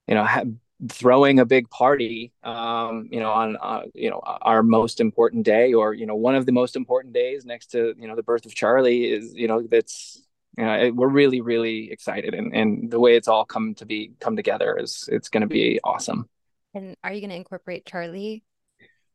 you 0.07 0.15
know, 0.15 0.23
ha- 0.23 0.43
throwing 0.89 1.39
a 1.39 1.45
big 1.45 1.69
party, 1.69 2.33
um, 2.43 3.07
you 3.11 3.19
know, 3.19 3.31
on 3.31 3.57
uh, 3.61 3.83
you 3.93 4.09
know 4.09 4.19
our 4.25 4.63
most 4.63 4.99
important 4.99 5.45
day, 5.45 5.73
or 5.73 5.93
you 5.93 6.05
know, 6.05 6.15
one 6.15 6.35
of 6.35 6.45
the 6.45 6.51
most 6.51 6.75
important 6.75 7.13
days 7.13 7.45
next 7.45 7.67
to 7.67 7.93
you 7.97 8.07
know 8.07 8.15
the 8.15 8.23
birth 8.23 8.45
of 8.45 8.55
Charlie 8.55 9.05
is, 9.05 9.33
you 9.33 9.47
know, 9.47 9.61
that's 9.61 10.25
you 10.57 10.65
know, 10.65 10.73
it, 10.73 10.95
we're 10.95 11.09
really 11.09 11.41
really 11.41 11.91
excited, 11.91 12.33
and 12.33 12.53
and 12.53 12.91
the 12.91 12.99
way 12.99 13.15
it's 13.15 13.27
all 13.27 13.45
come 13.45 13.75
to 13.75 13.85
be 13.85 14.11
come 14.19 14.35
together 14.35 14.77
is 14.79 15.07
it's 15.11 15.29
going 15.29 15.41
to 15.41 15.47
be 15.47 15.79
awesome. 15.83 16.29
And 16.73 16.95
are 17.03 17.13
you 17.13 17.21
going 17.21 17.29
to 17.29 17.37
incorporate 17.37 17.85
Charlie 17.85 18.43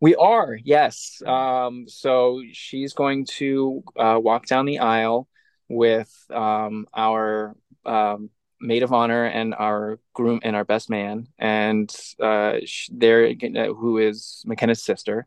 we 0.01 0.15
are, 0.15 0.59
yes. 0.63 1.23
Um, 1.27 1.87
so 1.87 2.43
she's 2.53 2.95
going 2.95 3.27
to 3.27 3.85
uh, 3.97 4.19
walk 4.23 4.47
down 4.47 4.65
the 4.65 4.79
aisle 4.79 5.29
with 5.69 6.11
um, 6.31 6.87
our 6.95 7.55
um, 7.85 8.31
maid 8.61 8.83
of 8.83 8.93
honor 8.93 9.25
and 9.25 9.55
our 9.55 9.99
groom 10.15 10.41
and 10.43 10.57
our 10.57 10.65
best 10.65 10.91
man, 10.91 11.29
and 11.39 11.95
uh, 12.21 12.57
there 12.91 13.27
uh, 13.27 13.67
who 13.75 13.99
is 13.99 14.43
McKenna's 14.47 14.83
sister 14.83 15.27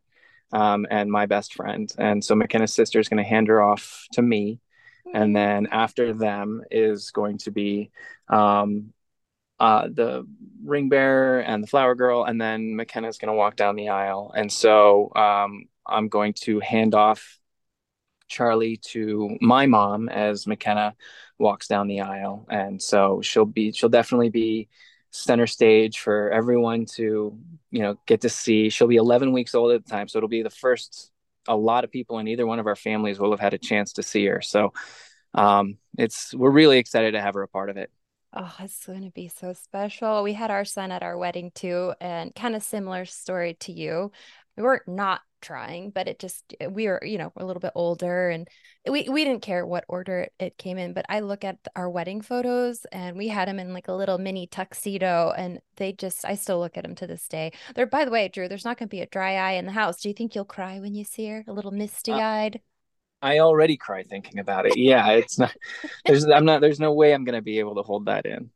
um, 0.52 0.86
and 0.90 1.10
my 1.10 1.26
best 1.26 1.54
friend. 1.54 1.92
And 1.98 2.24
so 2.24 2.34
McKenna's 2.34 2.74
sister 2.74 3.00
is 3.00 3.08
going 3.08 3.22
to 3.22 3.28
hand 3.28 3.48
her 3.48 3.62
off 3.62 4.06
to 4.12 4.22
me, 4.22 4.60
and 5.12 5.34
then 5.36 5.68
after 5.70 6.12
them 6.12 6.62
is 6.70 7.12
going 7.12 7.38
to 7.38 7.52
be 7.52 7.90
um, 8.28 8.92
uh, 9.60 9.88
the 9.92 10.26
ring 10.64 10.88
bearer 10.88 11.40
and 11.40 11.62
the 11.62 11.68
flower 11.68 11.94
girl, 11.94 12.24
and 12.24 12.40
then 12.40 12.76
McKenna's 12.76 13.18
going 13.18 13.32
to 13.32 13.36
walk 13.36 13.56
down 13.56 13.76
the 13.76 13.90
aisle. 13.90 14.32
And 14.36 14.50
so 14.50 15.12
um, 15.14 15.64
I'm 15.86 16.08
going 16.08 16.34
to 16.42 16.60
hand 16.60 16.94
off 16.94 17.38
Charlie 18.28 18.78
to 18.88 19.36
my 19.40 19.66
mom 19.66 20.08
as 20.08 20.46
McKenna 20.46 20.94
walks 21.38 21.68
down 21.68 21.88
the 21.88 22.00
aisle. 22.00 22.46
And 22.50 22.82
so 22.82 23.20
she'll 23.22 23.44
be, 23.44 23.72
she'll 23.72 23.88
definitely 23.88 24.30
be 24.30 24.68
center 25.10 25.46
stage 25.46 25.98
for 25.98 26.30
everyone 26.30 26.86
to, 26.86 27.38
you 27.70 27.82
know, 27.82 27.96
get 28.06 28.22
to 28.22 28.28
see. 28.28 28.70
She'll 28.70 28.88
be 28.88 28.96
11 28.96 29.32
weeks 29.32 29.54
old 29.54 29.72
at 29.72 29.84
the 29.84 29.90
time. 29.90 30.08
So 30.08 30.18
it'll 30.18 30.28
be 30.28 30.42
the 30.42 30.50
first, 30.50 31.12
a 31.46 31.56
lot 31.56 31.84
of 31.84 31.90
people 31.90 32.18
in 32.18 32.28
either 32.28 32.46
one 32.46 32.58
of 32.58 32.66
our 32.66 32.76
families 32.76 33.18
will 33.18 33.30
have 33.30 33.40
had 33.40 33.54
a 33.54 33.58
chance 33.58 33.94
to 33.94 34.02
see 34.02 34.26
her. 34.26 34.40
So 34.40 34.72
um, 35.34 35.78
it's, 35.98 36.34
we're 36.34 36.50
really 36.50 36.78
excited 36.78 37.12
to 37.12 37.20
have 37.20 37.34
her 37.34 37.42
a 37.42 37.48
part 37.48 37.70
of 37.70 37.76
it. 37.76 37.90
Oh, 38.36 38.52
it's 38.58 38.84
going 38.84 39.02
to 39.04 39.10
be 39.10 39.28
so 39.28 39.52
special. 39.52 40.24
We 40.24 40.32
had 40.32 40.50
our 40.50 40.64
son 40.64 40.90
at 40.90 41.04
our 41.04 41.16
wedding 41.16 41.52
too, 41.54 41.94
and 42.00 42.34
kind 42.34 42.56
of 42.56 42.64
similar 42.64 43.04
story 43.04 43.54
to 43.60 43.72
you. 43.72 44.10
We 44.56 44.64
weren't 44.64 44.88
not 44.88 45.20
trying, 45.40 45.90
but 45.90 46.08
it 46.08 46.18
just 46.18 46.54
eh, 46.58 46.66
we 46.66 46.88
were, 46.88 47.00
you 47.04 47.16
know, 47.18 47.32
a 47.36 47.44
little 47.44 47.60
bit 47.60 47.72
older 47.76 48.30
and 48.30 48.48
we 48.88 49.08
we 49.08 49.24
didn't 49.24 49.42
care 49.42 49.64
what 49.64 49.84
order 49.88 50.28
it 50.40 50.58
came 50.58 50.78
in. 50.78 50.94
But 50.94 51.06
I 51.08 51.20
look 51.20 51.44
at 51.44 51.58
our 51.76 51.88
wedding 51.88 52.22
photos 52.22 52.84
and 52.90 53.16
we 53.16 53.28
had 53.28 53.48
him 53.48 53.60
in 53.60 53.72
like 53.72 53.86
a 53.88 53.92
little 53.92 54.18
mini 54.18 54.48
tuxedo, 54.48 55.32
and 55.36 55.60
they 55.76 55.92
just 55.92 56.24
I 56.24 56.34
still 56.34 56.58
look 56.58 56.76
at 56.76 56.84
him 56.84 56.96
to 56.96 57.06
this 57.06 57.28
day. 57.28 57.52
There, 57.76 57.86
by 57.86 58.04
the 58.04 58.10
way, 58.10 58.26
Drew, 58.28 58.48
there's 58.48 58.64
not 58.64 58.78
going 58.78 58.88
to 58.88 58.96
be 58.96 59.02
a 59.02 59.06
dry 59.06 59.34
eye 59.36 59.52
in 59.52 59.66
the 59.66 59.72
house. 59.72 60.00
Do 60.00 60.08
you 60.08 60.14
think 60.14 60.34
you'll 60.34 60.44
cry 60.44 60.80
when 60.80 60.94
you 60.94 61.04
see 61.04 61.28
her? 61.28 61.44
A 61.46 61.52
little 61.52 61.70
misty 61.70 62.12
eyed. 62.12 62.56
Uh- 62.56 62.73
I 63.24 63.38
already 63.38 63.78
cry 63.78 64.02
thinking 64.02 64.38
about 64.38 64.66
it. 64.66 64.76
Yeah, 64.76 65.12
it's 65.12 65.38
not. 65.38 65.56
There's 66.04 66.26
I'm 66.26 66.44
not. 66.44 66.60
There's 66.60 66.78
no 66.78 66.92
way 66.92 67.14
I'm 67.14 67.24
gonna 67.24 67.40
be 67.40 67.58
able 67.58 67.76
to 67.76 67.82
hold 67.82 68.04
that 68.04 68.26
in. 68.26 68.50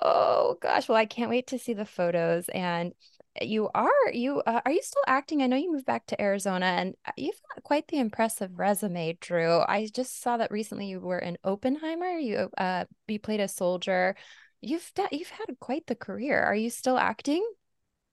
Oh 0.00 0.56
gosh, 0.62 0.88
well 0.88 0.96
I 0.96 1.04
can't 1.04 1.28
wait 1.28 1.48
to 1.48 1.58
see 1.58 1.74
the 1.74 1.84
photos. 1.84 2.48
And 2.48 2.94
you 3.42 3.68
are 3.74 4.10
you 4.12 4.40
uh, 4.40 4.62
are 4.64 4.72
you 4.72 4.82
still 4.82 5.02
acting? 5.06 5.42
I 5.42 5.46
know 5.46 5.56
you 5.56 5.70
moved 5.70 5.84
back 5.84 6.06
to 6.06 6.20
Arizona, 6.20 6.64
and 6.64 6.94
uh, 7.04 7.12
you've 7.18 7.38
got 7.54 7.64
quite 7.64 7.86
the 7.88 7.98
impressive 7.98 8.58
resume, 8.58 9.18
Drew. 9.20 9.60
I 9.60 9.88
just 9.94 10.22
saw 10.22 10.38
that 10.38 10.50
recently 10.50 10.86
you 10.86 11.00
were 11.00 11.18
in 11.18 11.36
Oppenheimer. 11.44 12.12
You 12.12 12.48
uh 12.56 12.86
you 13.08 13.18
played 13.18 13.40
a 13.40 13.48
soldier. 13.48 14.16
You've 14.62 14.90
you've 15.12 15.28
had 15.28 15.60
quite 15.60 15.86
the 15.86 15.94
career. 15.94 16.40
Are 16.40 16.56
you 16.56 16.70
still 16.70 16.96
acting? 16.96 17.46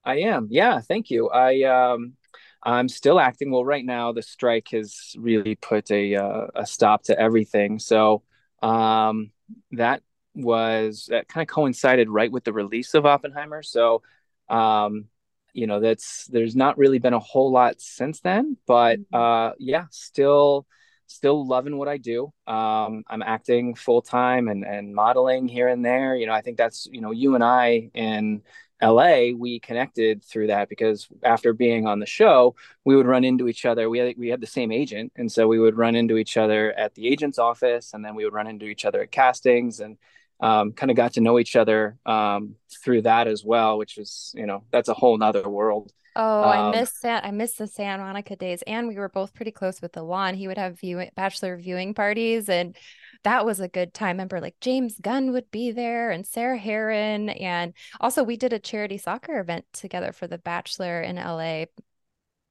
I 0.04 0.16
am. 0.18 0.48
Yeah, 0.50 0.80
thank 0.80 1.10
you. 1.10 1.30
I 1.30 1.62
um 1.62 2.18
I'm 2.64 2.88
still 2.88 3.20
acting. 3.20 3.50
Well, 3.50 3.64
right 3.64 3.84
now 3.84 4.12
the 4.12 4.22
strike 4.22 4.68
has 4.72 5.14
really 5.18 5.54
put 5.54 5.90
a 5.90 6.16
uh, 6.16 6.46
a 6.54 6.66
stop 6.66 7.04
to 7.04 7.18
everything. 7.18 7.78
So 7.78 8.22
um, 8.62 9.30
that 9.72 10.02
was 10.34 11.06
that 11.10 11.28
kind 11.28 11.42
of 11.48 11.52
coincided 11.52 12.08
right 12.08 12.32
with 12.32 12.44
the 12.44 12.52
release 12.52 12.94
of 12.94 13.06
Oppenheimer. 13.06 13.62
So 13.62 14.02
um, 14.48 15.06
you 15.52 15.66
know 15.66 15.80
that's 15.80 16.26
there's 16.26 16.56
not 16.56 16.78
really 16.78 16.98
been 16.98 17.14
a 17.14 17.18
whole 17.20 17.52
lot 17.52 17.80
since 17.80 18.20
then, 18.20 18.56
but 18.66 18.98
mm-hmm. 18.98 19.14
uh, 19.14 19.52
yeah, 19.58 19.84
still 19.90 20.66
still 21.06 21.46
loving 21.46 21.76
what 21.76 21.88
I 21.88 21.98
do. 21.98 22.32
Um, 22.46 23.04
I'm 23.08 23.22
acting 23.22 23.74
full 23.74 24.02
time 24.02 24.48
and 24.48 24.64
and 24.64 24.94
modeling 24.94 25.48
here 25.48 25.68
and 25.68 25.84
there. 25.84 26.16
You 26.16 26.26
know, 26.26 26.32
I 26.32 26.40
think 26.40 26.56
that's 26.56 26.88
you 26.90 27.00
know 27.00 27.10
you 27.10 27.34
and 27.34 27.44
I 27.44 27.90
in 27.94 28.42
LA, 28.84 29.30
we 29.36 29.60
connected 29.60 30.22
through 30.24 30.48
that 30.48 30.68
because 30.68 31.08
after 31.22 31.52
being 31.52 31.86
on 31.86 32.00
the 32.00 32.06
show, 32.06 32.54
we 32.84 32.96
would 32.96 33.06
run 33.06 33.24
into 33.24 33.48
each 33.48 33.64
other. 33.64 33.88
We 33.88 33.98
had, 33.98 34.14
we 34.18 34.28
had 34.28 34.40
the 34.40 34.46
same 34.46 34.70
agent, 34.70 35.12
and 35.16 35.30
so 35.30 35.48
we 35.48 35.58
would 35.58 35.76
run 35.76 35.94
into 35.94 36.16
each 36.16 36.36
other 36.36 36.72
at 36.72 36.94
the 36.94 37.06
agent's 37.08 37.38
office, 37.38 37.94
and 37.94 38.04
then 38.04 38.14
we 38.14 38.24
would 38.24 38.34
run 38.34 38.46
into 38.46 38.66
each 38.66 38.84
other 38.84 39.02
at 39.02 39.10
castings, 39.10 39.80
and 39.80 39.96
um, 40.40 40.72
kind 40.72 40.90
of 40.90 40.96
got 40.96 41.14
to 41.14 41.20
know 41.20 41.38
each 41.38 41.56
other 41.56 41.96
um, 42.04 42.56
through 42.82 43.02
that 43.02 43.26
as 43.26 43.44
well, 43.44 43.78
which 43.78 43.96
is 43.98 44.32
you 44.36 44.46
know 44.46 44.64
that's 44.70 44.88
a 44.88 44.94
whole 44.94 45.16
nother 45.16 45.48
world. 45.48 45.92
Oh, 46.16 46.42
um, 46.42 46.74
I 46.74 46.78
miss 46.78 47.00
that. 47.00 47.24
I 47.24 47.30
miss 47.30 47.54
the 47.54 47.66
Santa 47.66 48.02
Monica 48.02 48.36
days, 48.36 48.62
and 48.66 48.86
we 48.86 48.96
were 48.96 49.08
both 49.08 49.34
pretty 49.34 49.50
close 49.50 49.80
with 49.80 49.96
Elan. 49.96 50.34
He 50.34 50.46
would 50.46 50.58
have 50.58 50.78
viewing 50.78 51.10
bachelor 51.16 51.56
viewing 51.56 51.94
parties, 51.94 52.48
and 52.48 52.76
that 53.24 53.44
was 53.44 53.58
a 53.58 53.68
good 53.68 53.92
time. 53.92 54.16
Remember, 54.16 54.40
like 54.40 54.56
James 54.60 54.98
Gunn 55.00 55.32
would 55.32 55.50
be 55.50 55.72
there 55.72 56.10
and 56.10 56.26
Sarah 56.26 56.58
Herron. 56.58 57.30
And 57.30 57.74
also, 58.00 58.22
we 58.22 58.36
did 58.36 58.52
a 58.52 58.58
charity 58.58 58.98
soccer 58.98 59.40
event 59.40 59.64
together 59.72 60.12
for 60.12 60.26
The 60.26 60.38
Bachelor 60.38 61.02
in 61.02 61.16
LA. 61.16 61.64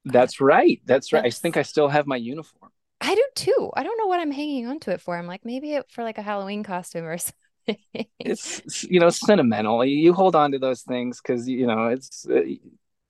That's 0.04 0.40
right. 0.40 0.80
That's 0.84 1.12
right. 1.12 1.22
That's... 1.22 1.38
I 1.38 1.40
think 1.40 1.56
I 1.56 1.62
still 1.62 1.88
have 1.88 2.06
my 2.06 2.16
uniform. 2.16 2.70
I 3.00 3.14
do 3.14 3.24
too. 3.34 3.70
I 3.74 3.82
don't 3.82 3.98
know 3.98 4.06
what 4.06 4.20
I'm 4.20 4.30
hanging 4.30 4.66
on 4.66 4.80
to 4.80 4.92
it 4.92 5.00
for. 5.00 5.16
I'm 5.16 5.26
like, 5.26 5.44
maybe 5.44 5.74
it, 5.74 5.90
for 5.90 6.04
like 6.04 6.18
a 6.18 6.22
Halloween 6.22 6.62
costume 6.62 7.04
or 7.04 7.18
something. 7.66 8.06
it's, 8.18 8.84
you 8.84 9.00
know, 9.00 9.10
sentimental. 9.10 9.84
You 9.84 10.12
hold 10.12 10.36
on 10.36 10.52
to 10.52 10.58
those 10.58 10.82
things 10.82 11.20
because, 11.20 11.48
you 11.48 11.66
know, 11.66 11.88
it's, 11.88 12.26
uh, 12.28 12.42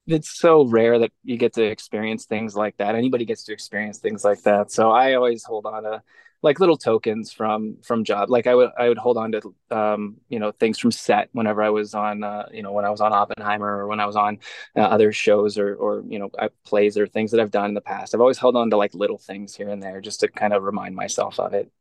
it's 0.06 0.38
so 0.38 0.64
rare 0.66 0.98
that 0.98 1.12
you 1.22 1.36
get 1.36 1.54
to 1.54 1.64
experience 1.64 2.26
things 2.26 2.54
like 2.54 2.76
that. 2.76 2.94
Anybody 2.94 3.24
gets 3.24 3.44
to 3.44 3.52
experience 3.52 3.98
things 3.98 4.24
like 4.24 4.42
that. 4.42 4.70
So 4.70 4.90
I 4.90 5.14
always 5.14 5.44
hold 5.44 5.64
on 5.66 5.84
to 5.84 6.02
like 6.44 6.60
little 6.60 6.76
tokens 6.76 7.32
from 7.32 7.76
from 7.82 8.04
job 8.04 8.30
like 8.30 8.46
i 8.46 8.54
would 8.54 8.70
i 8.78 8.88
would 8.88 8.98
hold 8.98 9.16
on 9.16 9.32
to 9.32 9.54
um 9.70 10.16
you 10.28 10.38
know 10.38 10.52
things 10.52 10.78
from 10.78 10.92
set 10.92 11.28
whenever 11.32 11.62
i 11.62 11.70
was 11.70 11.94
on 11.94 12.22
uh, 12.22 12.46
you 12.52 12.62
know 12.62 12.72
when 12.72 12.84
i 12.84 12.90
was 12.90 13.00
on 13.00 13.12
oppenheimer 13.12 13.78
or 13.78 13.88
when 13.88 13.98
i 14.00 14.06
was 14.06 14.16
on 14.16 14.38
uh, 14.76 14.80
other 14.80 15.12
shows 15.12 15.58
or 15.58 15.74
or 15.74 16.04
you 16.06 16.18
know 16.18 16.30
plays 16.64 16.96
or 16.96 17.06
things 17.06 17.32
that 17.32 17.40
i've 17.40 17.50
done 17.50 17.66
in 17.66 17.74
the 17.74 17.80
past 17.80 18.14
i've 18.14 18.20
always 18.20 18.38
held 18.38 18.56
on 18.56 18.70
to 18.70 18.76
like 18.76 18.94
little 18.94 19.18
things 19.18 19.56
here 19.56 19.70
and 19.70 19.82
there 19.82 20.00
just 20.00 20.20
to 20.20 20.28
kind 20.28 20.52
of 20.52 20.62
remind 20.62 20.94
myself 20.94 21.40
of 21.40 21.54
it 21.54 21.72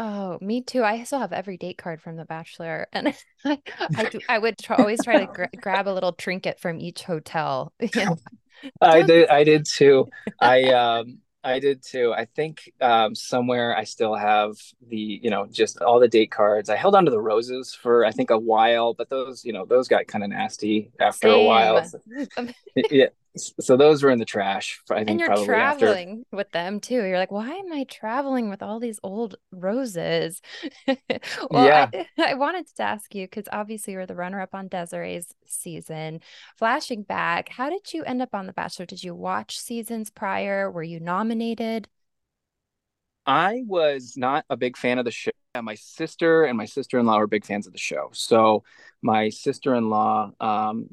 Oh, 0.00 0.38
me 0.40 0.62
too. 0.62 0.84
I 0.84 1.02
still 1.02 1.18
have 1.18 1.32
every 1.32 1.56
date 1.56 1.76
card 1.76 2.00
from 2.00 2.14
The 2.14 2.24
Bachelor, 2.24 2.86
and 2.92 3.12
I, 3.44 3.58
I, 3.96 4.04
do, 4.04 4.20
I 4.28 4.38
would 4.38 4.56
try, 4.56 4.76
always 4.76 5.02
try 5.02 5.18
to 5.18 5.26
gra- 5.26 5.50
grab 5.58 5.88
a 5.88 5.90
little 5.90 6.12
trinket 6.12 6.60
from 6.60 6.78
each 6.78 7.02
hotel. 7.02 7.72
I 8.80 9.02
did, 9.02 9.28
I 9.28 9.44
did 9.44 9.66
too. 9.66 10.08
I 10.40 10.70
um, 10.70 11.18
I 11.44 11.60
did 11.60 11.82
too. 11.82 12.12
I 12.12 12.24
think 12.24 12.72
um, 12.80 13.14
somewhere 13.14 13.76
I 13.76 13.84
still 13.84 14.14
have 14.14 14.56
the, 14.88 15.20
you 15.22 15.30
know, 15.30 15.46
just 15.46 15.80
all 15.80 16.00
the 16.00 16.08
date 16.08 16.30
cards. 16.30 16.68
I 16.68 16.76
held 16.76 16.94
on 16.94 17.04
to 17.04 17.10
the 17.10 17.20
roses 17.20 17.74
for 17.74 18.04
I 18.04 18.10
think 18.10 18.30
a 18.30 18.38
while, 18.38 18.92
but 18.92 19.08
those, 19.08 19.44
you 19.44 19.52
know, 19.52 19.64
those 19.64 19.88
got 19.88 20.06
kind 20.08 20.24
of 20.24 20.30
nasty 20.30 20.90
after 20.98 21.28
Same. 21.28 21.40
a 21.40 21.44
while. 21.44 21.84
So, 21.84 22.00
yeah, 22.90 23.06
so 23.38 23.76
those 23.76 24.02
were 24.02 24.10
in 24.10 24.18
the 24.18 24.24
trash. 24.24 24.80
I 24.90 24.98
think 24.98 25.10
and 25.10 25.20
you're 25.20 25.44
traveling 25.44 26.10
after. 26.10 26.36
with 26.36 26.50
them 26.52 26.80
too. 26.80 27.04
You're 27.04 27.18
like, 27.18 27.30
why 27.30 27.50
am 27.50 27.72
I 27.72 27.84
traveling 27.84 28.50
with 28.50 28.62
all 28.62 28.80
these 28.80 29.00
old 29.02 29.36
roses? 29.52 30.40
well, 31.50 31.66
yeah. 31.66 31.88
I, 31.92 32.06
I, 32.30 32.34
wanted 32.34 32.66
to 32.74 32.82
ask 32.82 33.14
you 33.14 33.26
because 33.26 33.44
obviously 33.52 33.94
you're 33.94 34.06
the 34.06 34.14
runner-up 34.14 34.54
on 34.54 34.68
Desiree's 34.68 35.34
season. 35.46 36.20
Flashing 36.56 37.02
back, 37.02 37.48
how 37.48 37.70
did 37.70 37.92
you 37.92 38.04
end 38.04 38.22
up 38.22 38.34
on 38.34 38.46
The 38.46 38.52
Bachelor? 38.52 38.86
Did 38.86 39.02
you 39.02 39.14
watch 39.14 39.58
seasons 39.58 40.10
prior? 40.10 40.70
Were 40.70 40.82
you 40.82 41.00
nominated? 41.00 41.88
I 43.26 43.62
was 43.66 44.14
not 44.16 44.44
a 44.48 44.56
big 44.56 44.76
fan 44.76 44.98
of 44.98 45.04
the 45.04 45.10
show. 45.10 45.30
My 45.60 45.74
sister 45.74 46.44
and 46.44 46.56
my 46.56 46.66
sister-in-law 46.66 47.18
were 47.18 47.26
big 47.26 47.44
fans 47.44 47.66
of 47.66 47.72
the 47.72 47.78
show. 47.78 48.10
So 48.12 48.64
my 49.02 49.28
sister-in-law 49.28 50.32
um, 50.40 50.88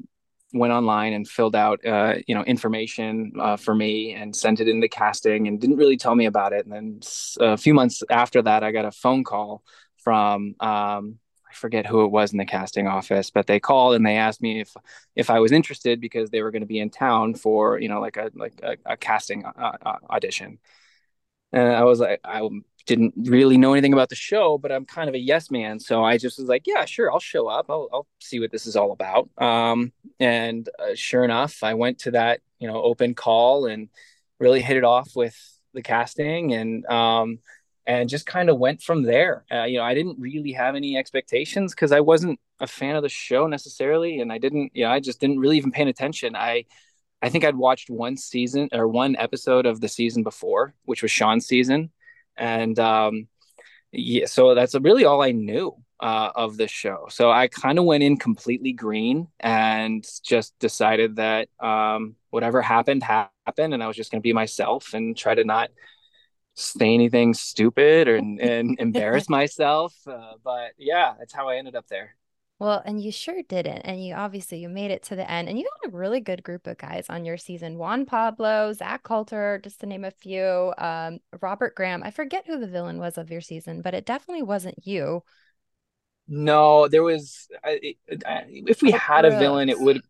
went 0.58 0.72
online 0.72 1.12
and 1.12 1.28
filled 1.28 1.56
out 1.56 1.84
uh, 1.86 2.14
you 2.26 2.34
know 2.34 2.42
information 2.44 3.32
uh, 3.40 3.56
for 3.56 3.74
me 3.74 4.14
and 4.14 4.34
sent 4.34 4.60
it 4.60 4.68
into 4.68 4.88
casting 4.88 5.48
and 5.48 5.60
didn't 5.60 5.76
really 5.76 5.96
tell 5.96 6.14
me 6.14 6.26
about 6.26 6.52
it. 6.52 6.66
And 6.66 6.72
then 6.72 7.00
a 7.40 7.56
few 7.56 7.74
months 7.74 8.02
after 8.10 8.42
that 8.42 8.62
i 8.62 8.72
got 8.72 8.84
a 8.84 8.92
phone 8.92 9.24
call 9.24 9.62
from 9.98 10.54
um, 10.60 11.18
i 11.48 11.54
forget 11.54 11.86
who 11.86 12.04
it 12.04 12.10
was 12.10 12.32
in 12.32 12.38
the 12.38 12.44
casting 12.44 12.86
office 12.86 13.30
but 13.30 13.46
they 13.46 13.60
called 13.60 13.94
and 13.94 14.06
they 14.06 14.16
asked 14.16 14.42
me 14.42 14.60
if 14.60 14.74
if 15.14 15.30
i 15.30 15.40
was 15.40 15.52
interested 15.52 16.00
because 16.00 16.30
they 16.30 16.42
were 16.42 16.50
going 16.50 16.62
to 16.62 16.66
be 16.66 16.80
in 16.80 16.90
town 16.90 17.34
for 17.34 17.78
you 17.78 17.88
know 17.88 18.00
like 18.00 18.16
a 18.16 18.30
like 18.34 18.60
a, 18.62 18.76
a 18.86 18.96
casting 18.96 19.44
uh, 19.44 19.72
uh 19.84 19.96
audition 20.10 20.58
and 21.56 21.68
i 21.68 21.82
was 21.84 22.00
like 22.00 22.20
i 22.24 22.40
didn't 22.86 23.14
really 23.16 23.58
know 23.58 23.72
anything 23.72 23.92
about 23.92 24.08
the 24.08 24.14
show, 24.14 24.58
but 24.58 24.72
I'm 24.72 24.84
kind 24.84 25.08
of 25.08 25.14
a 25.14 25.18
yes 25.18 25.50
man. 25.50 25.80
So 25.80 26.04
I 26.04 26.18
just 26.18 26.38
was 26.38 26.48
like, 26.48 26.62
yeah, 26.66 26.84
sure, 26.84 27.12
I'll 27.12 27.18
show 27.18 27.48
up. 27.48 27.66
I'll, 27.68 27.88
I'll 27.92 28.06
see 28.20 28.40
what 28.40 28.52
this 28.52 28.66
is 28.66 28.76
all 28.76 28.92
about. 28.92 29.28
Um, 29.38 29.92
and 30.20 30.68
uh, 30.78 30.94
sure 30.94 31.24
enough, 31.24 31.62
I 31.62 31.74
went 31.74 31.98
to 32.00 32.12
that, 32.12 32.40
you 32.60 32.68
know, 32.68 32.80
open 32.80 33.14
call 33.14 33.66
and 33.66 33.88
really 34.38 34.62
hit 34.62 34.76
it 34.76 34.84
off 34.84 35.10
with 35.16 35.36
the 35.74 35.82
casting 35.82 36.54
and, 36.54 36.86
um, 36.86 37.40
and 37.86 38.08
just 38.08 38.24
kind 38.24 38.48
of 38.48 38.58
went 38.58 38.82
from 38.82 39.02
there. 39.02 39.44
Uh, 39.52 39.64
you 39.64 39.78
know, 39.78 39.84
I 39.84 39.94
didn't 39.94 40.20
really 40.20 40.52
have 40.52 40.76
any 40.76 40.96
expectations 40.96 41.74
because 41.74 41.90
I 41.92 42.00
wasn't 42.00 42.38
a 42.60 42.66
fan 42.68 42.96
of 42.96 43.02
the 43.02 43.08
show 43.08 43.48
necessarily. 43.48 44.20
And 44.20 44.32
I 44.32 44.38
didn't, 44.38 44.70
you 44.74 44.84
know, 44.84 44.90
I 44.90 45.00
just 45.00 45.20
didn't 45.20 45.40
really 45.40 45.56
even 45.56 45.72
pay 45.72 45.88
attention. 45.88 46.36
I, 46.36 46.64
I 47.26 47.30
think 47.30 47.44
I'd 47.44 47.56
watched 47.56 47.90
one 47.90 48.16
season 48.16 48.68
or 48.72 48.88
one 48.88 49.16
episode 49.16 49.66
of 49.66 49.80
the 49.80 49.88
season 49.88 50.22
before, 50.22 50.74
which 50.84 51.02
was 51.02 51.10
Sean's 51.10 51.46
season 51.46 51.90
and 52.36 52.78
um, 52.78 53.28
yeah, 53.92 54.26
so 54.26 54.54
that's 54.54 54.74
really 54.74 55.04
all 55.04 55.22
I 55.22 55.32
knew 55.32 55.74
uh, 56.00 56.30
of 56.34 56.56
the 56.56 56.68
show. 56.68 57.06
So 57.08 57.30
I 57.30 57.48
kind 57.48 57.78
of 57.78 57.84
went 57.84 58.02
in 58.02 58.16
completely 58.18 58.72
green 58.72 59.28
and 59.40 60.06
just 60.22 60.58
decided 60.58 61.16
that 61.16 61.48
um, 61.60 62.16
whatever 62.30 62.60
happened 62.62 63.02
happened, 63.02 63.74
and 63.74 63.82
I 63.82 63.86
was 63.86 63.96
just 63.96 64.10
going 64.10 64.20
to 64.20 64.26
be 64.26 64.32
myself 64.32 64.94
and 64.94 65.16
try 65.16 65.34
to 65.34 65.44
not 65.44 65.70
say 66.54 66.94
anything 66.94 67.34
stupid 67.34 68.08
or 68.08 68.16
and, 68.16 68.40
and 68.40 68.76
embarrass 68.80 69.28
myself. 69.28 69.94
Uh, 70.06 70.32
but 70.44 70.72
yeah, 70.78 71.14
that's 71.18 71.34
how 71.34 71.48
I 71.48 71.56
ended 71.56 71.76
up 71.76 71.86
there. 71.88 72.16
Well, 72.58 72.82
and 72.86 73.02
you 73.02 73.12
sure 73.12 73.42
didn't. 73.46 73.82
And 73.82 74.02
you 74.02 74.14
obviously 74.14 74.58
you 74.58 74.70
made 74.70 74.90
it 74.90 75.02
to 75.04 75.16
the 75.16 75.30
end 75.30 75.48
and 75.48 75.58
you 75.58 75.68
had 75.82 75.90
a 75.90 75.96
really 75.96 76.20
good 76.20 76.42
group 76.42 76.66
of 76.66 76.78
guys 76.78 77.06
on 77.10 77.24
your 77.26 77.36
season. 77.36 77.76
Juan 77.76 78.06
Pablo, 78.06 78.72
Zach 78.72 79.02
Coulter, 79.02 79.60
just 79.62 79.80
to 79.80 79.86
name 79.86 80.04
a 80.04 80.10
few. 80.10 80.72
Um, 80.78 81.18
Robert 81.42 81.74
Graham. 81.74 82.02
I 82.02 82.10
forget 82.10 82.46
who 82.46 82.58
the 82.58 82.66
villain 82.66 82.98
was 82.98 83.18
of 83.18 83.30
your 83.30 83.42
season, 83.42 83.82
but 83.82 83.92
it 83.92 84.06
definitely 84.06 84.42
wasn't 84.42 84.86
you. 84.86 85.22
No, 86.28 86.88
there 86.88 87.02
was 87.04 87.48
if 87.64 88.82
we 88.82 88.92
oh, 88.92 88.96
had 88.96 89.22
Brooks. 89.22 89.36
a 89.36 89.38
villain, 89.38 89.68
it 89.68 89.78
would 89.78 90.00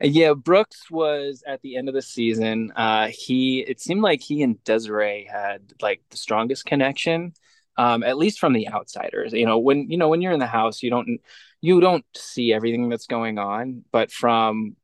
yeah, 0.00 0.34
Brooks 0.34 0.90
was 0.90 1.42
at 1.46 1.62
the 1.62 1.76
end 1.76 1.88
of 1.88 1.94
the 1.94 2.02
season. 2.02 2.72
Uh 2.76 3.08
he 3.08 3.60
it 3.60 3.80
seemed 3.80 4.02
like 4.02 4.20
he 4.20 4.42
and 4.42 4.62
Desiree 4.64 5.28
had 5.30 5.72
like 5.80 6.02
the 6.10 6.16
strongest 6.16 6.66
connection. 6.66 7.34
Um, 7.76 8.04
at 8.04 8.18
least 8.18 8.38
from 8.38 8.52
the 8.52 8.68
outsiders. 8.68 9.32
You 9.32 9.46
know, 9.46 9.58
when 9.58 9.90
you 9.90 9.96
know 9.96 10.08
when 10.08 10.22
you're 10.22 10.32
in 10.32 10.38
the 10.38 10.46
house, 10.46 10.80
you 10.80 10.90
don't 10.90 11.18
you 11.64 11.80
don't 11.80 12.04
see 12.14 12.52
everything 12.52 12.90
that's 12.90 13.06
going 13.06 13.38
on 13.38 13.82
but 13.90 14.10
from 14.12 14.76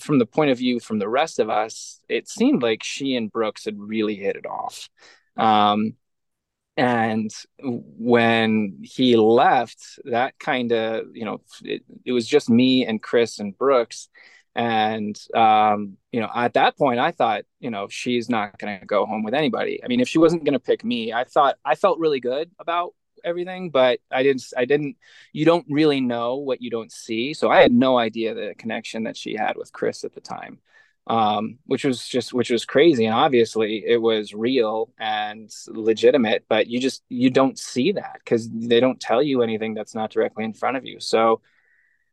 from 0.00 0.18
the 0.18 0.24
point 0.24 0.50
of 0.50 0.56
view 0.56 0.80
from 0.80 0.98
the 0.98 1.08
rest 1.08 1.38
of 1.38 1.50
us 1.50 2.00
it 2.08 2.28
seemed 2.28 2.62
like 2.62 2.82
she 2.82 3.14
and 3.14 3.30
brooks 3.30 3.66
had 3.66 3.78
really 3.78 4.16
hit 4.16 4.36
it 4.36 4.46
off. 4.46 4.88
Um, 5.36 5.96
and 6.76 7.30
when 7.60 8.78
he 8.82 9.16
left 9.16 10.00
that 10.06 10.38
kind 10.38 10.72
of 10.72 11.04
you 11.14 11.26
know 11.26 11.42
it, 11.62 11.82
it 12.06 12.12
was 12.12 12.26
just 12.26 12.48
me 12.48 12.86
and 12.86 13.02
chris 13.02 13.38
and 13.38 13.56
brooks. 13.56 14.08
And 14.56 15.20
um, 15.34 15.98
you 16.10 16.20
know 16.20 16.30
at 16.34 16.54
that 16.54 16.78
point 16.78 17.00
i 17.00 17.10
thought 17.10 17.42
you 17.60 17.70
know 17.70 17.88
she's 17.90 18.30
not 18.30 18.56
going 18.58 18.80
to 18.80 18.86
go 18.86 19.04
home 19.04 19.24
with 19.24 19.34
anybody. 19.34 19.82
I 19.84 19.88
mean 19.88 20.00
if 20.00 20.08
she 20.08 20.18
wasn't 20.18 20.44
going 20.44 20.54
to 20.54 20.58
pick 20.70 20.84
me 20.84 21.12
i 21.12 21.24
thought 21.24 21.56
i 21.64 21.74
felt 21.74 21.98
really 21.98 22.20
good 22.20 22.50
about 22.58 22.94
everything, 23.24 23.70
but 23.70 24.00
I 24.10 24.22
didn't 24.22 24.44
I 24.56 24.64
didn't 24.64 24.96
you 25.32 25.44
don't 25.44 25.66
really 25.68 26.00
know 26.00 26.36
what 26.36 26.62
you 26.62 26.70
don't 26.70 26.92
see. 26.92 27.34
So 27.34 27.50
I 27.50 27.60
had 27.60 27.72
no 27.72 27.98
idea 27.98 28.34
the 28.34 28.54
connection 28.56 29.04
that 29.04 29.16
she 29.16 29.34
had 29.34 29.56
with 29.56 29.72
Chris 29.72 30.04
at 30.04 30.14
the 30.14 30.20
time. 30.20 30.60
Um, 31.06 31.58
which 31.66 31.84
was 31.84 32.08
just 32.08 32.32
which 32.32 32.48
was 32.48 32.64
crazy 32.64 33.04
and 33.04 33.14
obviously 33.14 33.84
it 33.86 34.00
was 34.00 34.32
real 34.32 34.90
and 34.98 35.50
legitimate 35.68 36.46
but 36.48 36.66
you 36.66 36.80
just 36.80 37.02
you 37.10 37.28
don't 37.28 37.58
see 37.58 37.92
that 37.92 38.20
because 38.24 38.48
they 38.50 38.80
don't 38.80 38.98
tell 38.98 39.22
you 39.22 39.42
anything 39.42 39.74
that's 39.74 39.94
not 39.94 40.10
directly 40.10 40.44
in 40.44 40.54
front 40.54 40.78
of 40.78 40.86
you 40.86 41.00
so 41.00 41.42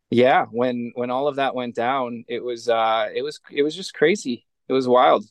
yeah 0.10 0.46
when 0.52 0.92
when 0.96 1.10
all 1.10 1.30
of 1.30 1.38
that 1.38 1.56
went 1.56 1.74
down 1.74 2.26
it 2.28 2.44
was 2.44 2.68
uh 2.68 3.08
it 3.16 3.22
was 3.22 3.40
it 3.50 3.64
was 3.64 3.78
just 3.78 3.94
crazy 3.94 4.46
it 4.68 4.74
was 4.74 4.90
wild 4.90 5.24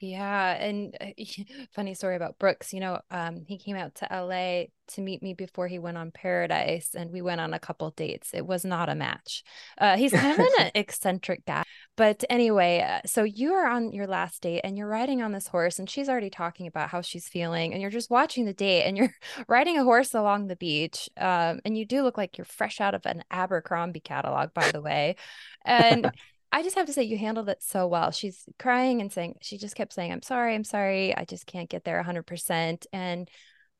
yeah, 0.00 0.52
and 0.52 0.94
uh, 1.00 1.06
funny 1.74 1.94
story 1.94 2.16
about 2.16 2.38
Brooks. 2.38 2.72
You 2.72 2.80
know, 2.80 3.00
um, 3.10 3.44
he 3.46 3.58
came 3.58 3.76
out 3.76 3.94
to 3.96 4.08
LA 4.10 4.64
to 4.88 5.00
meet 5.00 5.22
me 5.22 5.32
before 5.32 5.68
he 5.68 5.78
went 5.78 5.96
on 5.96 6.10
Paradise, 6.10 6.94
and 6.94 7.10
we 7.10 7.22
went 7.22 7.40
on 7.40 7.54
a 7.54 7.58
couple 7.58 7.90
dates. 7.90 8.30
It 8.34 8.46
was 8.46 8.64
not 8.64 8.88
a 8.88 8.94
match. 8.94 9.42
Uh, 9.78 9.96
he's 9.96 10.12
kind 10.12 10.38
of 10.38 10.46
an 10.58 10.70
eccentric 10.74 11.46
guy, 11.46 11.62
but 11.96 12.24
anyway. 12.28 12.80
Uh, 12.86 13.00
so 13.06 13.22
you 13.24 13.54
are 13.54 13.66
on 13.66 13.92
your 13.92 14.06
last 14.06 14.42
date, 14.42 14.60
and 14.64 14.76
you're 14.76 14.86
riding 14.86 15.22
on 15.22 15.32
this 15.32 15.48
horse, 15.48 15.78
and 15.78 15.88
she's 15.88 16.08
already 16.08 16.30
talking 16.30 16.66
about 16.66 16.90
how 16.90 17.00
she's 17.00 17.28
feeling, 17.28 17.72
and 17.72 17.80
you're 17.80 17.90
just 17.90 18.10
watching 18.10 18.44
the 18.44 18.52
date, 18.52 18.84
and 18.84 18.98
you're 18.98 19.14
riding 19.48 19.78
a 19.78 19.84
horse 19.84 20.12
along 20.12 20.46
the 20.46 20.56
beach, 20.56 21.08
um, 21.16 21.60
and 21.64 21.76
you 21.76 21.86
do 21.86 22.02
look 22.02 22.18
like 22.18 22.36
you're 22.36 22.44
fresh 22.44 22.80
out 22.80 22.94
of 22.94 23.06
an 23.06 23.24
Abercrombie 23.30 24.00
catalog, 24.00 24.52
by 24.52 24.70
the 24.70 24.82
way, 24.82 25.16
and. 25.64 26.10
I 26.52 26.62
just 26.62 26.76
have 26.76 26.86
to 26.86 26.92
say 26.92 27.02
you 27.02 27.18
handled 27.18 27.48
it 27.48 27.62
so 27.62 27.86
well. 27.86 28.10
She's 28.10 28.44
crying 28.58 29.00
and 29.00 29.12
saying 29.12 29.36
she 29.42 29.58
just 29.58 29.74
kept 29.76 29.92
saying, 29.92 30.12
"I'm 30.12 30.22
sorry, 30.22 30.54
I'm 30.54 30.64
sorry. 30.64 31.16
I 31.16 31.24
just 31.24 31.46
can't 31.46 31.68
get 31.68 31.84
there 31.84 31.98
100%." 31.98 32.86
And 32.92 33.28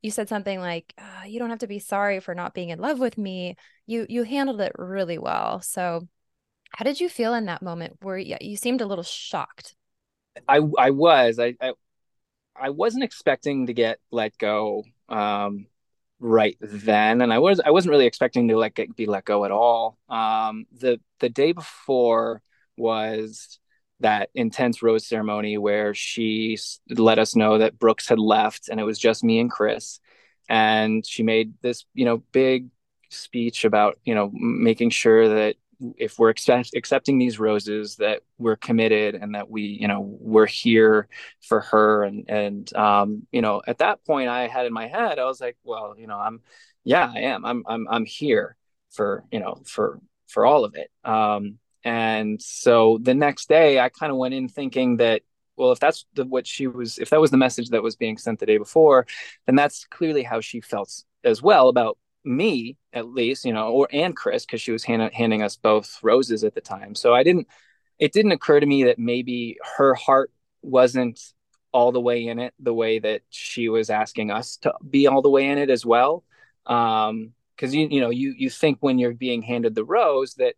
you 0.01 0.11
said 0.11 0.29
something 0.29 0.59
like, 0.59 0.93
uh, 0.97 1.25
"You 1.25 1.39
don't 1.39 1.49
have 1.49 1.59
to 1.59 1.67
be 1.67 1.79
sorry 1.79 2.19
for 2.19 2.35
not 2.35 2.53
being 2.53 2.69
in 2.69 2.79
love 2.79 2.99
with 2.99 3.17
me." 3.17 3.55
You 3.85 4.05
you 4.09 4.23
handled 4.23 4.61
it 4.61 4.73
really 4.77 5.17
well. 5.17 5.61
So, 5.61 6.07
how 6.71 6.83
did 6.85 6.99
you 6.99 7.09
feel 7.09 7.33
in 7.33 7.45
that 7.45 7.61
moment? 7.61 7.97
Where 8.01 8.17
you, 8.17 8.37
you 8.41 8.57
seemed 8.57 8.81
a 8.81 8.85
little 8.85 9.03
shocked? 9.03 9.75
I 10.47 10.61
I 10.77 10.91
was. 10.91 11.39
I, 11.39 11.55
I 11.61 11.73
I 12.55 12.69
wasn't 12.71 13.03
expecting 13.03 13.67
to 13.67 13.73
get 13.73 13.99
let 14.11 14.37
go 14.37 14.83
um 15.09 15.67
right 16.19 16.57
then 16.59 17.21
and 17.21 17.31
i 17.31 17.37
was 17.37 17.61
i 17.63 17.69
wasn't 17.69 17.89
really 17.91 18.07
expecting 18.07 18.47
to 18.47 18.57
let 18.57 18.73
get, 18.73 18.93
be 18.95 19.05
let 19.05 19.23
go 19.23 19.45
at 19.45 19.51
all 19.51 19.97
um 20.09 20.65
the 20.79 20.99
the 21.19 21.29
day 21.29 21.51
before 21.51 22.41
was 22.77 23.59
that 23.99 24.29
intense 24.35 24.83
rose 24.83 25.07
ceremony 25.07 25.57
where 25.57 25.93
she 25.93 26.57
let 26.89 27.19
us 27.19 27.35
know 27.35 27.57
that 27.57 27.79
Brooks 27.79 28.07
had 28.07 28.19
left 28.19 28.69
and 28.69 28.79
it 28.79 28.83
was 28.83 28.99
just 28.99 29.23
me 29.23 29.39
and 29.39 29.49
Chris. 29.51 29.99
And 30.49 31.05
she 31.05 31.23
made 31.23 31.53
this, 31.61 31.85
you 31.93 32.05
know, 32.05 32.17
big 32.31 32.67
speech 33.09 33.65
about, 33.65 33.99
you 34.03 34.15
know, 34.15 34.29
making 34.33 34.91
sure 34.91 35.27
that 35.29 35.55
if 35.97 36.17
we're 36.17 36.29
accept- 36.29 36.75
accepting 36.75 37.17
these 37.19 37.39
roses 37.39 37.97
that 37.97 38.21
we're 38.37 38.55
committed 38.55 39.15
and 39.15 39.35
that 39.35 39.49
we 39.49 39.61
you 39.61 39.87
know 39.87 40.01
we're 40.01 40.47
here 40.47 41.07
for 41.41 41.61
her. 41.61 42.03
And 42.03 42.29
and 42.29 42.75
um 42.75 43.27
you 43.31 43.41
know 43.41 43.61
at 43.67 43.79
that 43.79 44.03
point 44.05 44.29
i 44.29 44.47
had 44.47 44.65
in 44.65 44.73
my 44.73 44.87
head 44.87 45.19
i 45.19 45.25
was 45.25 45.39
like 45.39 45.57
well 45.63 45.95
you 45.97 46.07
know 46.07 46.17
i'm 46.17 46.41
yeah 46.83 47.11
i 47.13 47.19
am. 47.19 47.45
I'm 47.45 47.63
i'm 47.67 47.87
i'm 47.89 48.05
here 48.05 48.55
for 48.91 49.23
you 49.31 49.39
know 49.39 49.61
for 49.65 49.99
for 50.27 50.45
all 50.45 50.65
of 50.65 50.75
it. 50.75 50.89
Um 51.03 51.59
and 51.87 52.41
so 52.41 52.99
the 53.01 53.13
next 53.13 53.47
day, 53.47 53.79
I 53.79 53.87
kind 53.87 54.11
of 54.11 54.17
went 54.17 54.33
in 54.33 54.49
thinking 54.49 54.97
that, 54.97 55.21
well, 55.55 55.71
if 55.71 55.79
that's 55.79 56.05
the, 56.15 56.25
what 56.25 56.45
she 56.45 56.67
was, 56.67 56.97
if 56.97 57.11
that 57.11 57.21
was 57.21 57.31
the 57.31 57.37
message 57.37 57.69
that 57.69 57.81
was 57.81 57.95
being 57.95 58.17
sent 58.17 58.39
the 58.39 58.45
day 58.45 58.57
before, 58.57 59.07
then 59.45 59.55
that's 59.55 59.85
clearly 59.85 60.21
how 60.21 60.41
she 60.41 60.59
felt 60.59 60.93
as 61.23 61.41
well 61.41 61.69
about 61.69 61.97
me, 62.25 62.75
at 62.91 63.07
least, 63.07 63.45
you 63.45 63.53
know, 63.53 63.69
or 63.69 63.87
and 63.93 64.17
Chris, 64.17 64.45
because 64.45 64.61
she 64.61 64.73
was 64.73 64.83
hand, 64.83 65.13
handing 65.13 65.41
us 65.41 65.55
both 65.55 65.97
roses 66.03 66.43
at 66.43 66.55
the 66.55 66.59
time. 66.59 66.93
So 66.93 67.15
I 67.15 67.23
didn't, 67.23 67.47
it 67.99 68.11
didn't 68.11 68.33
occur 68.33 68.59
to 68.59 68.65
me 68.65 68.83
that 68.83 68.99
maybe 68.99 69.55
her 69.77 69.93
heart 69.93 70.29
wasn't 70.61 71.21
all 71.71 71.93
the 71.93 72.01
way 72.01 72.27
in 72.27 72.37
it 72.37 72.53
the 72.59 72.73
way 72.73 72.99
that 72.99 73.21
she 73.29 73.69
was 73.69 73.89
asking 73.89 74.29
us 74.29 74.57
to 74.57 74.73
be 74.89 75.07
all 75.07 75.21
the 75.21 75.29
way 75.29 75.47
in 75.47 75.57
it 75.57 75.69
as 75.69 75.85
well. 75.85 76.25
Um, 76.65 77.31
because 77.55 77.73
you 77.73 77.87
you 77.89 78.01
know 78.01 78.09
you 78.09 78.35
you 78.37 78.49
think 78.49 78.77
when 78.81 78.99
you're 78.99 79.13
being 79.13 79.41
handed 79.41 79.73
the 79.73 79.85
rose 79.85 80.35
that 80.35 80.55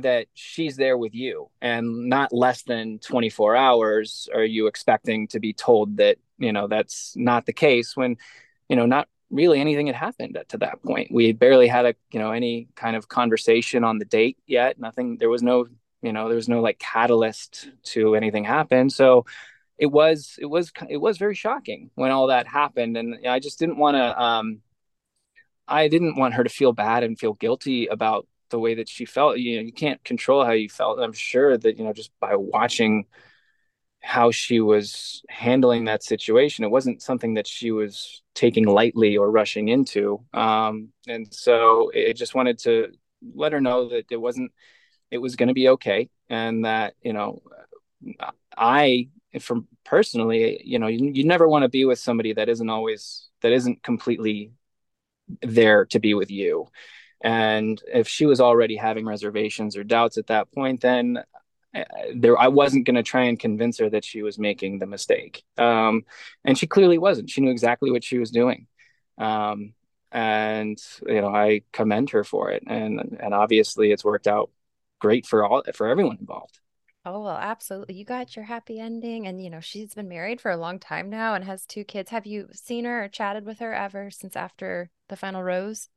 that 0.00 0.26
she's 0.34 0.76
there 0.76 0.96
with 0.96 1.14
you 1.14 1.48
and 1.60 2.08
not 2.08 2.32
less 2.32 2.62
than 2.62 2.98
24 2.98 3.56
hours 3.56 4.28
are 4.34 4.44
you 4.44 4.66
expecting 4.66 5.28
to 5.28 5.40
be 5.40 5.52
told 5.52 5.96
that 5.98 6.16
you 6.38 6.52
know 6.52 6.66
that's 6.66 7.14
not 7.16 7.46
the 7.46 7.52
case 7.52 7.96
when 7.96 8.16
you 8.68 8.76
know 8.76 8.86
not 8.86 9.08
really 9.32 9.60
anything 9.60 9.86
had 9.86 9.96
happened 9.96 10.38
to 10.48 10.58
that 10.58 10.82
point. 10.82 11.10
We 11.10 11.32
barely 11.32 11.66
had 11.66 11.86
a 11.86 11.94
you 12.12 12.20
know 12.20 12.30
any 12.30 12.68
kind 12.76 12.94
of 12.94 13.08
conversation 13.08 13.82
on 13.82 13.98
the 13.98 14.04
date 14.04 14.36
yet. 14.46 14.78
Nothing 14.78 15.16
there 15.18 15.30
was 15.30 15.42
no 15.42 15.66
you 16.02 16.12
know 16.12 16.28
there 16.28 16.36
was 16.36 16.48
no 16.48 16.60
like 16.60 16.78
catalyst 16.78 17.70
to 17.84 18.14
anything 18.14 18.44
happen. 18.44 18.90
So 18.90 19.24
it 19.78 19.86
was 19.86 20.36
it 20.38 20.46
was 20.46 20.70
it 20.88 20.98
was 20.98 21.18
very 21.18 21.34
shocking 21.34 21.90
when 21.94 22.10
all 22.12 22.28
that 22.28 22.46
happened. 22.46 22.96
And 22.96 23.26
i 23.26 23.40
just 23.40 23.58
didn't 23.58 23.78
want 23.78 23.96
to 23.96 24.22
um 24.22 24.60
i 25.66 25.88
didn't 25.88 26.16
want 26.16 26.34
her 26.34 26.44
to 26.44 26.50
feel 26.50 26.72
bad 26.72 27.02
and 27.02 27.18
feel 27.18 27.32
guilty 27.34 27.86
about 27.86 28.26
the 28.52 28.58
way 28.60 28.76
that 28.76 28.88
she 28.88 29.04
felt 29.04 29.38
you 29.38 29.56
know 29.56 29.62
you 29.62 29.72
can't 29.72 30.02
control 30.04 30.44
how 30.44 30.52
you 30.52 30.68
felt. 30.68 31.00
I'm 31.00 31.12
sure 31.12 31.58
that 31.58 31.76
you 31.78 31.84
know 31.84 31.92
just 31.92 32.12
by 32.20 32.36
watching 32.36 33.06
how 34.00 34.30
she 34.30 34.60
was 34.60 35.22
handling 35.28 35.84
that 35.84 36.02
situation 36.02 36.64
it 36.64 36.70
wasn't 36.70 37.02
something 37.02 37.34
that 37.34 37.46
she 37.46 37.70
was 37.70 38.22
taking 38.34 38.66
lightly 38.66 39.16
or 39.16 39.30
rushing 39.30 39.68
into. 39.68 40.24
Um, 40.34 40.88
and 41.06 41.32
so 41.32 41.90
it 41.94 42.14
just 42.14 42.34
wanted 42.34 42.58
to 42.60 42.92
let 43.34 43.52
her 43.52 43.60
know 43.60 43.88
that 43.88 44.06
it 44.10 44.20
wasn't 44.20 44.52
it 45.10 45.18
was 45.18 45.36
going 45.36 45.48
to 45.48 45.54
be 45.54 45.68
okay 45.68 46.08
and 46.28 46.64
that 46.64 46.94
you 47.02 47.12
know 47.12 47.42
i 48.56 49.08
from 49.40 49.68
personally 49.84 50.60
you 50.64 50.78
know 50.78 50.88
you, 50.88 51.10
you 51.14 51.24
never 51.24 51.46
want 51.46 51.62
to 51.62 51.68
be 51.68 51.84
with 51.84 51.98
somebody 51.98 52.32
that 52.32 52.48
isn't 52.48 52.70
always 52.70 53.28
that 53.42 53.52
isn't 53.52 53.82
completely 53.82 54.52
there 55.42 55.84
to 55.86 56.00
be 56.00 56.14
with 56.14 56.30
you 56.30 56.66
and 57.22 57.82
if 57.92 58.08
she 58.08 58.26
was 58.26 58.40
already 58.40 58.76
having 58.76 59.06
reservations 59.06 59.76
or 59.76 59.84
doubts 59.84 60.18
at 60.18 60.26
that 60.28 60.52
point, 60.52 60.80
then 60.80 61.18
uh, 61.74 61.84
there 62.14 62.38
I 62.38 62.48
wasn't 62.48 62.86
going 62.86 62.96
to 62.96 63.02
try 63.02 63.22
and 63.24 63.38
convince 63.38 63.78
her 63.78 63.88
that 63.90 64.04
she 64.04 64.22
was 64.22 64.38
making 64.38 64.78
the 64.78 64.86
mistake. 64.86 65.44
Um, 65.58 66.04
and 66.44 66.58
she 66.58 66.66
clearly 66.66 66.98
wasn't. 66.98 67.30
She 67.30 67.40
knew 67.40 67.50
exactly 67.50 67.90
what 67.90 68.04
she 68.04 68.18
was 68.18 68.30
doing. 68.30 68.66
Um, 69.18 69.74
and 70.10 70.78
you 71.06 71.20
know, 71.20 71.34
I 71.34 71.62
commend 71.72 72.10
her 72.10 72.24
for 72.24 72.50
it. 72.50 72.64
And 72.66 73.18
and 73.20 73.34
obviously, 73.34 73.92
it's 73.92 74.04
worked 74.04 74.26
out 74.26 74.50
great 75.00 75.26
for 75.26 75.44
all 75.44 75.62
for 75.74 75.88
everyone 75.88 76.18
involved. 76.20 76.58
Oh, 77.04 77.20
well, 77.22 77.36
absolutely. 77.36 77.96
You 77.96 78.04
got 78.04 78.36
your 78.36 78.44
happy 78.44 78.78
ending. 78.78 79.26
And, 79.26 79.42
you 79.42 79.50
know, 79.50 79.60
she's 79.60 79.94
been 79.94 80.08
married 80.08 80.40
for 80.40 80.50
a 80.52 80.56
long 80.56 80.78
time 80.78 81.10
now 81.10 81.34
and 81.34 81.44
has 81.44 81.66
two 81.66 81.84
kids. 81.84 82.10
Have 82.10 82.26
you 82.26 82.48
seen 82.52 82.84
her 82.84 83.04
or 83.04 83.08
chatted 83.08 83.44
with 83.44 83.58
her 83.58 83.72
ever 83.72 84.10
since 84.10 84.36
after 84.36 84.90
the 85.08 85.16
final 85.16 85.42
rose? 85.42 85.88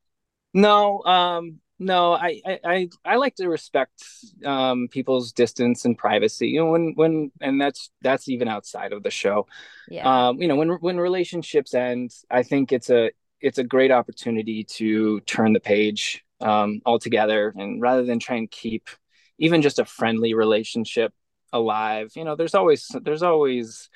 No, 0.55 1.03
um, 1.03 1.59
no, 1.79 2.13
I, 2.13 2.41
I, 2.63 2.89
I, 3.03 3.17
like 3.17 3.35
to 3.35 3.49
respect 3.49 4.01
um, 4.45 4.87
people's 4.89 5.33
distance 5.33 5.83
and 5.83 5.97
privacy. 5.97 6.47
You 6.47 6.61
know, 6.61 6.71
when, 6.71 6.93
when, 6.95 7.31
and 7.41 7.59
that's 7.59 7.91
that's 8.01 8.29
even 8.29 8.47
outside 8.47 8.93
of 8.93 9.03
the 9.03 9.11
show. 9.11 9.47
Yeah. 9.89 10.29
Um, 10.29 10.41
you 10.41 10.47
know, 10.47 10.55
when 10.55 10.69
when 10.69 10.97
relationships 10.97 11.73
end, 11.73 12.11
I 12.31 12.43
think 12.43 12.71
it's 12.71 12.89
a 12.89 13.11
it's 13.41 13.57
a 13.57 13.65
great 13.65 13.91
opportunity 13.91 14.63
to 14.63 15.19
turn 15.21 15.51
the 15.51 15.59
page 15.59 16.23
um, 16.39 16.81
altogether, 16.85 17.53
and 17.57 17.81
rather 17.81 18.05
than 18.05 18.19
try 18.19 18.37
and 18.37 18.49
keep 18.49 18.87
even 19.37 19.61
just 19.61 19.77
a 19.77 19.85
friendly 19.85 20.35
relationship 20.35 21.13
alive, 21.51 22.13
you 22.15 22.23
know, 22.23 22.37
there's 22.37 22.55
always 22.55 22.89
there's 23.01 23.23
always 23.23 23.89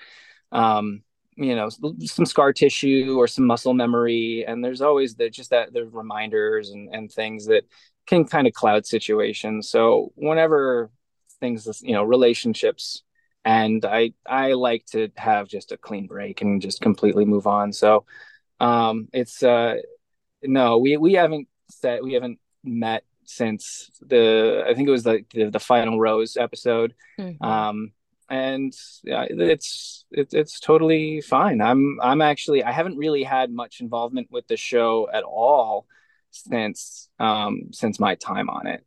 um, 0.51 1.03
you 1.39 1.55
know 1.55 1.69
some 2.01 2.25
scar 2.25 2.51
tissue 2.51 3.15
or 3.17 3.25
some 3.25 3.47
muscle 3.47 3.73
memory 3.73 4.43
and 4.45 4.63
there's 4.63 4.81
always 4.81 5.15
the 5.15 5.29
just 5.29 5.51
that 5.51 5.71
the 5.73 5.85
reminders 5.85 6.69
and, 6.71 6.93
and 6.93 7.11
things 7.11 7.45
that 7.45 7.63
can 8.05 8.25
kind 8.25 8.47
of 8.47 8.53
cloud 8.53 8.85
situations. 8.85 9.69
So 9.69 10.11
whenever 10.15 10.89
things 11.39 11.81
you 11.81 11.93
know 11.93 12.03
relationships 12.03 13.03
and 13.45 13.85
i 13.85 14.11
i 14.25 14.51
like 14.51 14.85
to 14.85 15.07
have 15.15 15.47
just 15.47 15.71
a 15.71 15.77
clean 15.77 16.05
break 16.05 16.41
and 16.41 16.61
just 16.61 16.81
completely 16.81 17.23
move 17.23 17.47
on. 17.47 17.71
So 17.71 18.05
um 18.59 19.07
it's 19.13 19.41
uh 19.41 19.75
no 20.43 20.79
we 20.79 20.97
we 20.97 21.13
haven't 21.13 21.47
said 21.69 22.01
we 22.03 22.13
haven't 22.13 22.39
met 22.63 23.03
since 23.23 23.89
the 24.01 24.65
i 24.67 24.73
think 24.73 24.87
it 24.89 24.91
was 24.91 25.03
the 25.03 25.23
the, 25.33 25.49
the 25.49 25.59
final 25.59 25.99
rose 25.99 26.35
episode. 26.35 26.93
Mm-hmm. 27.17 27.43
um 27.43 27.91
and 28.29 28.73
yeah, 29.03 29.25
it's 29.29 30.05
it, 30.11 30.33
it's 30.33 30.59
totally 30.59 31.21
fine. 31.21 31.61
I'm 31.61 31.99
I'm 32.01 32.21
actually 32.21 32.63
I 32.63 32.71
haven't 32.71 32.97
really 32.97 33.23
had 33.23 33.51
much 33.51 33.81
involvement 33.81 34.27
with 34.31 34.47
the 34.47 34.57
show 34.57 35.09
at 35.11 35.23
all 35.23 35.87
since 36.31 37.09
um 37.19 37.69
since 37.71 37.99
my 37.99 38.15
time 38.15 38.49
on 38.49 38.67
it. 38.67 38.85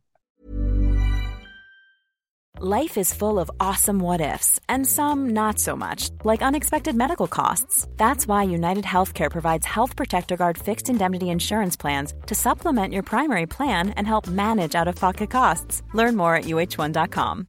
Life 2.60 2.96
is 2.96 3.12
full 3.14 3.40
of 3.40 3.50
awesome 3.58 3.98
what 3.98 4.20
ifs 4.20 4.60
and 4.68 4.86
some 4.86 5.30
not 5.30 5.58
so 5.58 5.74
much, 5.74 6.10
like 6.22 6.42
unexpected 6.42 6.94
medical 6.94 7.26
costs. 7.26 7.88
That's 7.96 8.28
why 8.28 8.42
United 8.44 8.84
Healthcare 8.84 9.30
provides 9.30 9.66
Health 9.66 9.96
Protector 9.96 10.36
Guard 10.36 10.58
fixed 10.58 10.88
indemnity 10.88 11.30
insurance 11.30 11.76
plans 11.76 12.14
to 12.26 12.34
supplement 12.34 12.92
your 12.92 13.02
primary 13.02 13.46
plan 13.46 13.90
and 13.96 14.06
help 14.06 14.28
manage 14.28 14.74
out 14.74 14.86
of 14.86 14.94
pocket 14.94 15.30
costs. 15.30 15.82
Learn 15.94 16.14
more 16.14 16.36
at 16.36 16.44
uh1.com. 16.44 17.48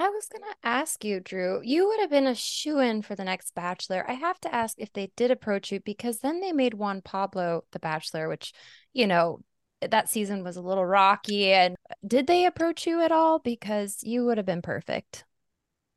I 0.00 0.08
was 0.08 0.28
going 0.28 0.50
to 0.50 0.66
ask 0.66 1.04
you, 1.04 1.20
Drew, 1.20 1.60
you 1.62 1.86
would 1.86 2.00
have 2.00 2.08
been 2.08 2.26
a 2.26 2.34
shoe 2.34 2.78
in 2.78 3.02
for 3.02 3.14
the 3.14 3.22
next 3.22 3.54
Bachelor. 3.54 4.02
I 4.08 4.14
have 4.14 4.40
to 4.40 4.54
ask 4.54 4.76
if 4.78 4.90
they 4.94 5.12
did 5.14 5.30
approach 5.30 5.70
you 5.70 5.80
because 5.80 6.20
then 6.20 6.40
they 6.40 6.52
made 6.52 6.72
Juan 6.72 7.02
Pablo 7.02 7.64
the 7.72 7.80
Bachelor, 7.80 8.26
which, 8.26 8.54
you 8.94 9.06
know, 9.06 9.40
that 9.86 10.08
season 10.08 10.42
was 10.42 10.56
a 10.56 10.62
little 10.62 10.86
rocky. 10.86 11.52
And 11.52 11.76
did 12.06 12.26
they 12.26 12.46
approach 12.46 12.86
you 12.86 13.02
at 13.02 13.12
all? 13.12 13.40
Because 13.40 13.98
you 14.02 14.24
would 14.24 14.38
have 14.38 14.46
been 14.46 14.62
perfect. 14.62 15.26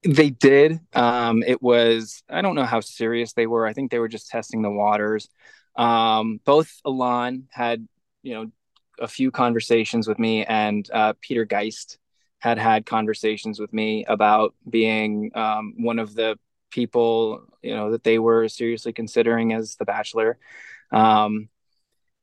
They 0.05 0.31
did. 0.31 0.81
Um, 0.91 1.41
it 1.41 1.61
was, 1.61 2.23
I 2.29 2.41
don't 2.41 2.55
know 2.55 2.65
how 2.65 2.81
serious 2.81 3.31
they 3.31 3.47
were. 3.47 3.65
I 3.65 3.71
think 3.71 3.89
they 3.89 3.99
were 3.99 4.09
just 4.09 4.27
testing 4.27 4.61
the 4.61 4.69
waters. 4.69 5.29
Um, 5.77 6.41
both 6.43 6.69
Elan 6.85 7.47
had, 7.51 7.87
you 8.21 8.33
know, 8.33 8.51
a 8.99 9.07
few 9.07 9.31
conversations 9.31 10.09
with 10.09 10.19
me 10.19 10.43
and 10.43 10.89
uh, 10.91 11.13
Peter 11.21 11.45
Geist 11.45 11.99
had 12.43 12.57
had 12.57 12.85
conversations 12.85 13.57
with 13.57 13.71
me 13.71 14.03
about 14.03 14.53
being 14.69 15.31
um, 15.33 15.75
one 15.77 15.97
of 15.97 16.13
the 16.13 16.37
people 16.71 17.41
you 17.61 17.73
know 17.73 17.91
that 17.91 18.03
they 18.03 18.19
were 18.19 18.49
seriously 18.49 18.91
considering 18.91 19.53
as 19.53 19.77
the 19.77 19.85
bachelor. 19.85 20.37
Um, 20.91 21.47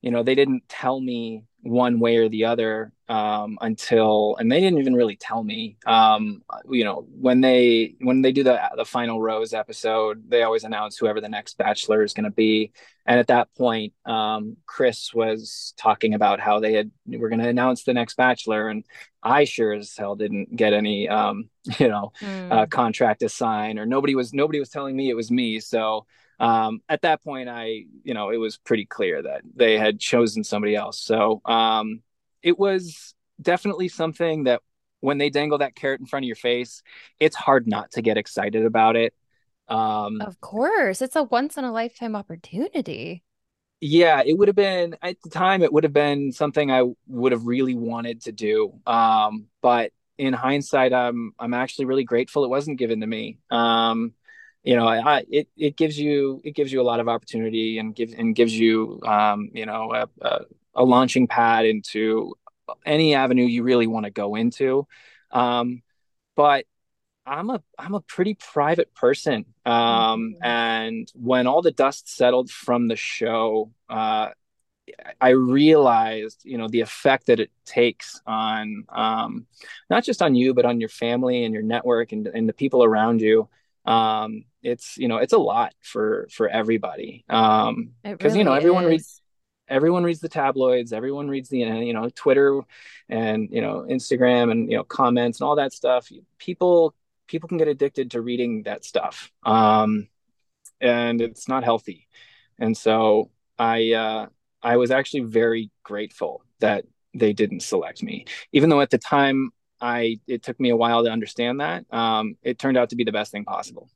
you 0.02 0.10
know, 0.10 0.22
they 0.22 0.34
didn't 0.34 0.68
tell 0.68 1.00
me 1.00 1.44
one 1.62 2.00
way 2.00 2.16
or 2.16 2.28
the 2.28 2.46
other 2.46 2.92
um, 3.08 3.58
until, 3.60 4.36
and 4.38 4.50
they 4.50 4.60
didn't 4.60 4.78
even 4.78 4.94
really 4.94 5.16
tell 5.16 5.42
me. 5.42 5.76
Um, 5.84 6.42
you 6.70 6.84
know, 6.84 7.06
when 7.20 7.40
they 7.40 7.96
when 8.00 8.22
they 8.22 8.32
do 8.32 8.42
the 8.42 8.58
the 8.76 8.84
final 8.84 9.20
rose 9.20 9.52
episode, 9.52 10.30
they 10.30 10.42
always 10.42 10.64
announce 10.64 10.96
whoever 10.96 11.20
the 11.20 11.28
next 11.28 11.58
bachelor 11.58 12.02
is 12.02 12.14
going 12.14 12.24
to 12.24 12.30
be. 12.30 12.72
And 13.04 13.18
at 13.18 13.26
that 13.26 13.52
point, 13.54 13.92
um, 14.06 14.56
Chris 14.64 15.12
was 15.12 15.74
talking 15.76 16.14
about 16.14 16.40
how 16.40 16.60
they 16.60 16.72
had 16.72 16.90
were 17.06 17.28
going 17.28 17.40
to 17.40 17.48
announce 17.48 17.82
the 17.82 17.94
next 17.94 18.16
bachelor, 18.16 18.68
and 18.68 18.84
I 19.22 19.44
sure 19.44 19.72
as 19.72 19.94
hell 19.96 20.16
didn't 20.16 20.56
get 20.56 20.72
any, 20.72 21.08
um, 21.08 21.50
you 21.78 21.88
know, 21.88 22.12
mm. 22.20 22.52
uh, 22.52 22.66
contract 22.66 23.20
to 23.20 23.28
sign, 23.28 23.78
or 23.78 23.84
nobody 23.84 24.14
was 24.14 24.32
nobody 24.32 24.60
was 24.60 24.70
telling 24.70 24.96
me 24.96 25.10
it 25.10 25.14
was 25.14 25.30
me. 25.30 25.60
So 25.60 26.06
um, 26.40 26.80
at 26.88 27.02
that 27.02 27.22
point, 27.22 27.50
I, 27.50 27.84
you 28.02 28.14
know, 28.14 28.30
it 28.30 28.38
was 28.38 28.56
pretty 28.56 28.86
clear 28.86 29.22
that 29.22 29.42
they 29.54 29.78
had 29.78 30.00
chosen 30.00 30.42
somebody 30.42 30.74
else. 30.74 30.98
So 30.98 31.42
um, 31.44 32.02
it 32.42 32.58
was 32.58 33.14
definitely 33.40 33.88
something 33.88 34.44
that 34.44 34.62
when 35.00 35.18
they 35.18 35.28
dangle 35.28 35.58
that 35.58 35.74
carrot 35.74 36.00
in 36.00 36.06
front 36.06 36.24
of 36.24 36.28
your 36.28 36.36
face, 36.36 36.82
it's 37.20 37.36
hard 37.36 37.66
not 37.66 37.92
to 37.92 38.02
get 38.02 38.16
excited 38.16 38.64
about 38.64 38.96
it. 38.96 39.14
Um, 39.68 40.20
of 40.22 40.40
course, 40.40 41.02
it's 41.02 41.14
a 41.14 41.22
once 41.22 41.58
in 41.58 41.64
a 41.64 41.72
lifetime 41.72 42.16
opportunity. 42.16 43.22
Yeah, 43.82 44.22
it 44.24 44.36
would 44.36 44.48
have 44.48 44.56
been 44.56 44.96
at 45.02 45.16
the 45.22 45.30
time. 45.30 45.62
It 45.62 45.72
would 45.72 45.84
have 45.84 45.92
been 45.92 46.32
something 46.32 46.70
I 46.70 46.84
would 47.06 47.32
have 47.32 47.46
really 47.46 47.74
wanted 47.74 48.22
to 48.22 48.32
do. 48.32 48.74
Um, 48.86 49.46
but 49.62 49.92
in 50.18 50.32
hindsight, 50.34 50.92
I'm 50.92 51.32
I'm 51.38 51.54
actually 51.54 51.86
really 51.86 52.04
grateful 52.04 52.44
it 52.44 52.50
wasn't 52.50 52.78
given 52.78 53.00
to 53.00 53.06
me. 53.06 53.38
Um, 53.50 54.12
you 54.62 54.76
know, 54.76 54.86
I, 54.86 55.24
it 55.30 55.48
it 55.56 55.76
gives 55.76 55.98
you 55.98 56.40
it 56.44 56.54
gives 56.54 56.72
you 56.72 56.80
a 56.80 56.84
lot 56.84 57.00
of 57.00 57.08
opportunity 57.08 57.78
and 57.78 57.94
gives 57.94 58.12
and 58.12 58.34
gives 58.34 58.56
you 58.56 59.00
um, 59.06 59.50
you 59.54 59.64
know 59.64 59.92
a, 59.94 60.08
a, 60.20 60.40
a, 60.74 60.84
launching 60.84 61.26
pad 61.26 61.64
into 61.64 62.34
any 62.84 63.14
avenue 63.14 63.44
you 63.44 63.62
really 63.62 63.86
want 63.86 64.04
to 64.04 64.10
go 64.10 64.34
into. 64.34 64.86
Um, 65.30 65.82
but 66.36 66.66
I'm 67.24 67.48
a 67.48 67.62
I'm 67.78 67.94
a 67.94 68.00
pretty 68.02 68.34
private 68.34 68.94
person, 68.94 69.46
um, 69.64 69.74
mm-hmm. 69.74 70.44
and 70.44 71.12
when 71.14 71.46
all 71.46 71.62
the 71.62 71.70
dust 71.70 72.14
settled 72.14 72.50
from 72.50 72.88
the 72.88 72.96
show, 72.96 73.72
uh, 73.88 74.28
I 75.20 75.30
realized, 75.30 76.42
you 76.44 76.58
know, 76.58 76.68
the 76.68 76.80
effect 76.82 77.26
that 77.26 77.40
it 77.40 77.50
takes 77.64 78.20
on 78.26 78.84
um, 78.90 79.46
not 79.88 80.04
just 80.04 80.20
on 80.20 80.34
you, 80.34 80.52
but 80.52 80.66
on 80.66 80.80
your 80.80 80.88
family 80.90 81.44
and 81.44 81.54
your 81.54 81.62
network 81.62 82.12
and, 82.12 82.26
and 82.26 82.48
the 82.48 82.52
people 82.52 82.84
around 82.84 83.22
you 83.22 83.48
um 83.84 84.44
it's 84.62 84.96
you 84.98 85.08
know 85.08 85.16
it's 85.16 85.32
a 85.32 85.38
lot 85.38 85.72
for 85.80 86.28
for 86.30 86.48
everybody. 86.48 87.24
Um 87.28 87.92
because 88.02 88.32
really 88.32 88.38
you 88.38 88.44
know 88.44 88.52
everyone 88.54 88.84
is. 88.84 88.90
reads 88.90 89.22
everyone 89.68 90.02
reads 90.02 90.18
the 90.18 90.28
tabloids 90.28 90.92
everyone 90.92 91.28
reads 91.28 91.48
the 91.48 91.58
you 91.58 91.92
know 91.92 92.08
twitter 92.16 92.60
and 93.08 93.48
you 93.52 93.60
know 93.60 93.86
instagram 93.88 94.50
and 94.50 94.68
you 94.68 94.76
know 94.76 94.84
comments 94.84 95.40
and 95.40 95.46
all 95.48 95.56
that 95.56 95.72
stuff. 95.72 96.10
People 96.38 96.94
people 97.26 97.48
can 97.48 97.58
get 97.58 97.68
addicted 97.68 98.10
to 98.10 98.20
reading 98.20 98.64
that 98.64 98.84
stuff. 98.84 99.30
Um 99.44 100.08
and 100.80 101.20
it's 101.20 101.48
not 101.48 101.64
healthy. 101.64 102.08
And 102.58 102.76
so 102.76 103.30
i 103.58 103.92
uh 103.92 104.26
i 104.62 104.76
was 104.76 104.90
actually 104.90 105.20
very 105.22 105.70
grateful 105.82 106.44
that 106.60 106.84
they 107.14 107.32
didn't 107.32 107.60
select 107.60 108.02
me. 108.02 108.26
Even 108.52 108.70
though 108.70 108.80
at 108.80 108.90
the 108.90 108.98
time 108.98 109.50
I 109.80 110.20
it 110.26 110.42
took 110.42 110.58
me 110.60 110.70
a 110.70 110.76
while 110.76 111.04
to 111.04 111.10
understand 111.10 111.60
that. 111.60 111.84
Um, 111.92 112.36
it 112.42 112.58
turned 112.58 112.76
out 112.76 112.90
to 112.90 112.96
be 112.96 113.04
the 113.04 113.12
best 113.12 113.32
thing 113.32 113.44
possible. 113.44 113.90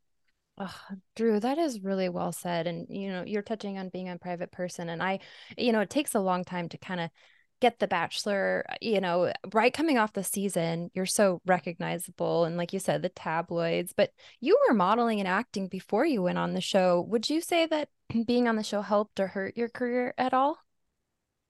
Oh, 0.56 0.74
Drew, 1.16 1.40
that 1.40 1.58
is 1.58 1.80
really 1.80 2.08
well 2.08 2.32
said. 2.32 2.66
And 2.66 2.86
you 2.88 3.10
know, 3.10 3.24
you're 3.26 3.42
touching 3.42 3.78
on 3.78 3.88
being 3.88 4.08
a 4.08 4.18
private 4.18 4.52
person, 4.52 4.88
and 4.88 5.02
I, 5.02 5.20
you 5.58 5.72
know, 5.72 5.80
it 5.80 5.90
takes 5.90 6.14
a 6.14 6.20
long 6.20 6.44
time 6.44 6.68
to 6.70 6.78
kind 6.78 7.00
of 7.00 7.10
get 7.60 7.78
the 7.78 7.88
bachelor 7.88 8.66
you 8.82 9.00
know 9.00 9.32
right 9.54 9.72
coming 9.72 9.96
off 9.96 10.12
the 10.12 10.24
season 10.24 10.90
you're 10.92 11.06
so 11.06 11.40
recognizable 11.46 12.44
and 12.44 12.56
like 12.56 12.72
you 12.72 12.78
said 12.78 13.00
the 13.00 13.08
tabloids 13.08 13.94
but 13.96 14.10
you 14.40 14.58
were 14.68 14.74
modeling 14.74 15.18
and 15.18 15.28
acting 15.28 15.68
before 15.68 16.04
you 16.04 16.20
went 16.20 16.36
on 16.36 16.52
the 16.52 16.60
show 16.60 17.00
would 17.08 17.30
you 17.30 17.40
say 17.40 17.64
that 17.64 17.88
being 18.26 18.48
on 18.48 18.56
the 18.56 18.62
show 18.62 18.82
helped 18.82 19.18
or 19.20 19.28
hurt 19.28 19.56
your 19.56 19.68
career 19.68 20.12
at 20.18 20.34
all 20.34 20.58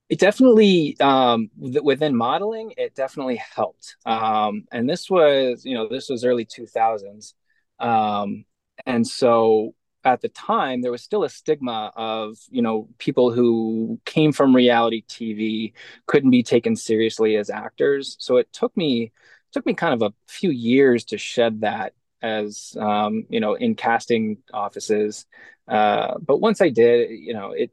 it 0.09 0.19
definitely 0.19 0.95
um, 0.99 1.49
within 1.57 2.15
modeling 2.15 2.73
it 2.77 2.95
definitely 2.95 3.37
helped. 3.37 3.95
Um, 4.05 4.65
and 4.71 4.89
this 4.89 5.09
was 5.09 5.65
you 5.65 5.73
know 5.73 5.87
this 5.87 6.09
was 6.09 6.23
early 6.23 6.45
2000s 6.45 7.33
um, 7.79 8.45
and 8.85 9.05
so 9.05 9.73
at 10.03 10.21
the 10.21 10.29
time 10.29 10.81
there 10.81 10.91
was 10.91 11.01
still 11.03 11.23
a 11.23 11.29
stigma 11.29 11.91
of 11.95 12.37
you 12.49 12.61
know 12.61 12.87
people 12.99 13.31
who 13.31 13.99
came 14.05 14.31
from 14.31 14.55
reality 14.55 15.03
tv 15.07 15.73
couldn't 16.05 16.29
be 16.29 16.43
taken 16.43 16.75
seriously 16.75 17.35
as 17.37 17.49
actors. 17.49 18.15
So 18.19 18.37
it 18.37 18.51
took 18.53 18.75
me 18.77 19.11
took 19.51 19.65
me 19.65 19.73
kind 19.73 19.93
of 19.93 20.01
a 20.01 20.13
few 20.27 20.51
years 20.51 21.05
to 21.05 21.17
shed 21.17 21.61
that 21.61 21.93
as 22.21 22.75
um, 22.79 23.25
you 23.29 23.39
know 23.39 23.55
in 23.55 23.75
casting 23.75 24.37
offices. 24.53 25.25
Uh, 25.67 26.13
but 26.19 26.37
once 26.39 26.61
i 26.61 26.69
did 26.69 27.09
you 27.09 27.33
know 27.33 27.51
it 27.51 27.71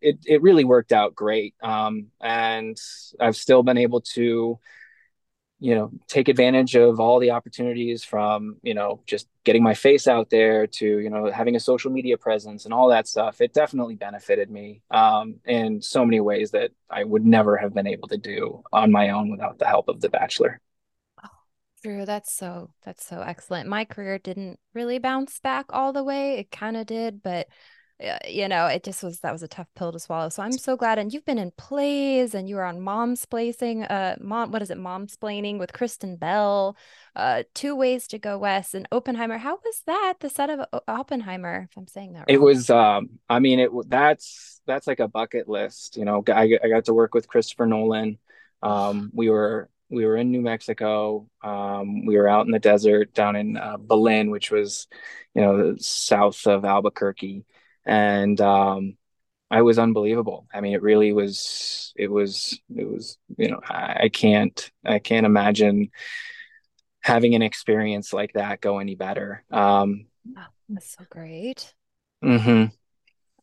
it 0.00 0.18
it 0.24 0.42
really 0.42 0.64
worked 0.64 0.92
out 0.92 1.14
great. 1.14 1.54
Um, 1.62 2.08
and 2.20 2.78
I've 3.18 3.36
still 3.36 3.62
been 3.62 3.78
able 3.78 4.02
to, 4.14 4.58
you 5.60 5.74
know, 5.74 5.90
take 6.08 6.28
advantage 6.28 6.74
of 6.76 7.00
all 7.00 7.18
the 7.18 7.30
opportunities 7.30 8.04
from 8.04 8.56
you 8.62 8.74
know 8.74 9.02
just 9.06 9.28
getting 9.44 9.62
my 9.62 9.74
face 9.74 10.06
out 10.06 10.30
there 10.30 10.66
to 10.66 10.86
you 10.86 11.10
know 11.10 11.30
having 11.30 11.56
a 11.56 11.60
social 11.60 11.90
media 11.90 12.18
presence 12.18 12.64
and 12.64 12.74
all 12.74 12.88
that 12.88 13.08
stuff. 13.08 13.40
It 13.40 13.54
definitely 13.54 13.96
benefited 13.96 14.50
me 14.50 14.82
um, 14.90 15.36
in 15.46 15.80
so 15.80 16.04
many 16.04 16.20
ways 16.20 16.50
that 16.52 16.72
I 16.90 17.04
would 17.04 17.24
never 17.24 17.56
have 17.56 17.74
been 17.74 17.86
able 17.86 18.08
to 18.08 18.18
do 18.18 18.62
on 18.72 18.92
my 18.92 19.10
own 19.10 19.30
without 19.30 19.58
the 19.58 19.66
help 19.66 19.88
of 19.88 20.00
The 20.00 20.08
Bachelor. 20.08 20.60
Drew, 21.82 22.06
that's 22.06 22.32
so 22.32 22.70
that's 22.84 23.04
so 23.04 23.22
excellent. 23.22 23.68
My 23.68 23.84
career 23.84 24.18
didn't 24.18 24.60
really 24.72 24.98
bounce 24.98 25.40
back 25.40 25.66
all 25.70 25.92
the 25.92 26.04
way. 26.04 26.38
It 26.38 26.50
kind 26.52 26.76
of 26.76 26.86
did, 26.86 27.22
but 27.22 27.48
you 28.28 28.48
know, 28.48 28.66
it 28.66 28.82
just 28.82 29.02
was 29.02 29.20
that 29.20 29.32
was 29.32 29.42
a 29.42 29.48
tough 29.48 29.68
pill 29.76 29.92
to 29.92 29.98
swallow. 29.98 30.28
So 30.28 30.42
I'm 30.42 30.52
so 30.52 30.76
glad. 30.76 30.98
And 30.98 31.12
you've 31.12 31.24
been 31.24 31.38
in 31.38 31.52
plays 31.56 32.34
and 32.34 32.48
you 32.48 32.56
were 32.56 32.64
on 32.64 32.80
Mom's 32.80 33.24
Placing, 33.24 33.84
uh, 33.84 34.16
Mom, 34.20 34.50
what 34.50 34.62
is 34.62 34.70
it, 34.70 34.78
Mom's 34.78 35.16
Splaining 35.16 35.58
with 35.58 35.72
Kristen 35.72 36.16
Bell, 36.16 36.76
uh, 37.14 37.44
Two 37.54 37.76
Ways 37.76 38.08
to 38.08 38.18
Go 38.18 38.38
West, 38.38 38.74
and 38.74 38.88
Oppenheimer. 38.90 39.38
How 39.38 39.58
was 39.64 39.82
that? 39.86 40.14
The 40.20 40.30
set 40.30 40.50
of 40.50 40.82
Oppenheimer, 40.88 41.68
if 41.70 41.76
I'm 41.76 41.86
saying 41.86 42.14
that 42.14 42.20
right. 42.20 42.30
It 42.30 42.40
was, 42.40 42.70
um, 42.70 43.10
I 43.28 43.38
mean, 43.38 43.60
it 43.60 43.70
that's 43.88 44.60
that's 44.66 44.86
like 44.86 45.00
a 45.00 45.08
bucket 45.08 45.48
list. 45.48 45.96
You 45.96 46.04
know, 46.04 46.24
I, 46.28 46.58
I 46.62 46.68
got 46.68 46.86
to 46.86 46.94
work 46.94 47.14
with 47.14 47.28
Christopher 47.28 47.66
Nolan. 47.66 48.18
Um, 48.62 49.10
we 49.12 49.28
were 49.30 49.68
we 49.90 50.06
were 50.06 50.16
in 50.16 50.30
New 50.30 50.40
Mexico. 50.40 51.28
Um, 51.42 52.06
we 52.06 52.16
were 52.16 52.28
out 52.28 52.46
in 52.46 52.52
the 52.52 52.58
desert 52.58 53.12
down 53.12 53.36
in 53.36 53.56
uh, 53.56 53.76
Belen, 53.76 54.30
which 54.30 54.50
was, 54.50 54.88
you 55.34 55.42
know, 55.42 55.74
south 55.78 56.46
of 56.46 56.64
Albuquerque 56.64 57.44
and 57.84 58.40
um, 58.40 58.96
I 59.50 59.62
was 59.62 59.78
unbelievable. 59.78 60.46
I 60.52 60.60
mean, 60.60 60.74
it 60.74 60.82
really 60.82 61.12
was. 61.12 61.92
It 61.96 62.10
was. 62.10 62.58
It 62.74 62.88
was. 62.88 63.18
You 63.36 63.50
know, 63.50 63.60
I, 63.68 64.04
I 64.04 64.08
can't. 64.08 64.70
I 64.84 64.98
can't 64.98 65.26
imagine 65.26 65.90
having 67.00 67.34
an 67.34 67.42
experience 67.42 68.12
like 68.12 68.32
that 68.34 68.60
go 68.60 68.78
any 68.78 68.94
better. 68.94 69.44
Um, 69.50 70.06
oh, 70.36 70.46
that's 70.68 70.96
so 70.96 71.04
great. 71.10 71.74
Mm-hmm. 72.24 72.66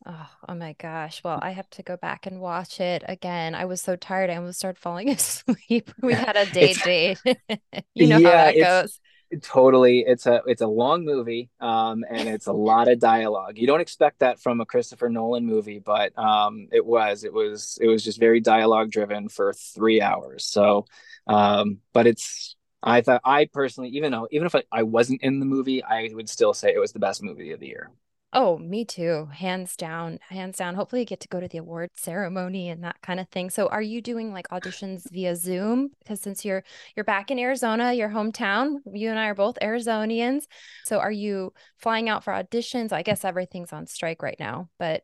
Oh, 0.06 0.30
oh 0.48 0.54
my 0.54 0.74
gosh. 0.78 1.22
Well, 1.22 1.38
I 1.42 1.50
have 1.50 1.68
to 1.70 1.82
go 1.82 1.96
back 1.96 2.26
and 2.26 2.40
watch 2.40 2.80
it 2.80 3.04
again. 3.06 3.54
I 3.54 3.66
was 3.66 3.82
so 3.82 3.96
tired 3.96 4.30
I 4.30 4.36
almost 4.36 4.58
started 4.58 4.80
falling 4.80 5.10
asleep. 5.10 5.90
We 6.02 6.14
had 6.14 6.36
a 6.36 6.46
date 6.52 6.82
date. 6.82 7.18
you 7.94 8.06
know 8.06 8.16
yeah, 8.18 8.30
how 8.30 8.52
that 8.52 8.58
goes 8.58 8.98
totally. 9.42 10.00
It's 10.06 10.26
a 10.26 10.42
it's 10.46 10.62
a 10.62 10.66
long 10.66 11.04
movie 11.04 11.50
um 11.60 12.04
and 12.08 12.28
it's 12.28 12.46
a 12.46 12.52
lot 12.52 12.88
of 12.88 12.98
dialogue. 12.98 13.58
You 13.58 13.66
don't 13.66 13.80
expect 13.80 14.20
that 14.20 14.40
from 14.40 14.60
a 14.60 14.66
christopher 14.66 15.08
nolan 15.08 15.46
movie 15.46 15.78
but 15.78 16.16
um 16.18 16.68
it 16.72 16.84
was 16.84 17.24
it 17.24 17.32
was 17.32 17.78
it 17.80 17.86
was 17.86 18.04
just 18.04 18.18
very 18.18 18.40
dialogue 18.40 18.90
driven 18.90 19.28
for 19.28 19.52
three 19.52 20.00
hours. 20.00 20.44
So 20.44 20.86
um 21.26 21.78
but 21.92 22.06
it's 22.06 22.56
i 22.82 23.02
thought 23.02 23.20
i 23.24 23.44
personally 23.44 23.90
even 23.90 24.10
though 24.10 24.26
even 24.30 24.46
if 24.46 24.54
I, 24.54 24.62
I 24.72 24.84
wasn't 24.84 25.22
in 25.22 25.38
the 25.38 25.44
movie 25.44 25.84
i 25.84 26.08
would 26.14 26.30
still 26.30 26.54
say 26.54 26.72
it 26.74 26.78
was 26.78 26.92
the 26.92 26.98
best 26.98 27.22
movie 27.22 27.52
of 27.52 27.60
the 27.60 27.66
year 27.66 27.90
Oh, 28.32 28.58
me 28.58 28.84
too. 28.84 29.26
Hands 29.32 29.74
down, 29.74 30.20
hands 30.28 30.58
down. 30.58 30.76
Hopefully, 30.76 31.02
you 31.02 31.06
get 31.06 31.18
to 31.20 31.28
go 31.28 31.40
to 31.40 31.48
the 31.48 31.58
award 31.58 31.90
ceremony 31.96 32.68
and 32.68 32.84
that 32.84 33.00
kind 33.02 33.18
of 33.18 33.28
thing. 33.28 33.50
So, 33.50 33.66
are 33.66 33.82
you 33.82 34.00
doing 34.00 34.32
like 34.32 34.48
auditions 34.50 35.10
via 35.10 35.34
Zoom? 35.34 35.90
Because 35.98 36.20
since 36.20 36.44
you're 36.44 36.62
you're 36.94 37.04
back 37.04 37.32
in 37.32 37.40
Arizona, 37.40 37.92
your 37.92 38.08
hometown, 38.08 38.76
you 38.92 39.10
and 39.10 39.18
I 39.18 39.26
are 39.26 39.34
both 39.34 39.58
Arizonians. 39.60 40.44
So, 40.84 41.00
are 41.00 41.10
you 41.10 41.52
flying 41.78 42.08
out 42.08 42.22
for 42.22 42.32
auditions? 42.32 42.92
I 42.92 43.02
guess 43.02 43.24
everything's 43.24 43.72
on 43.72 43.88
strike 43.88 44.22
right 44.22 44.38
now, 44.38 44.68
but 44.78 45.02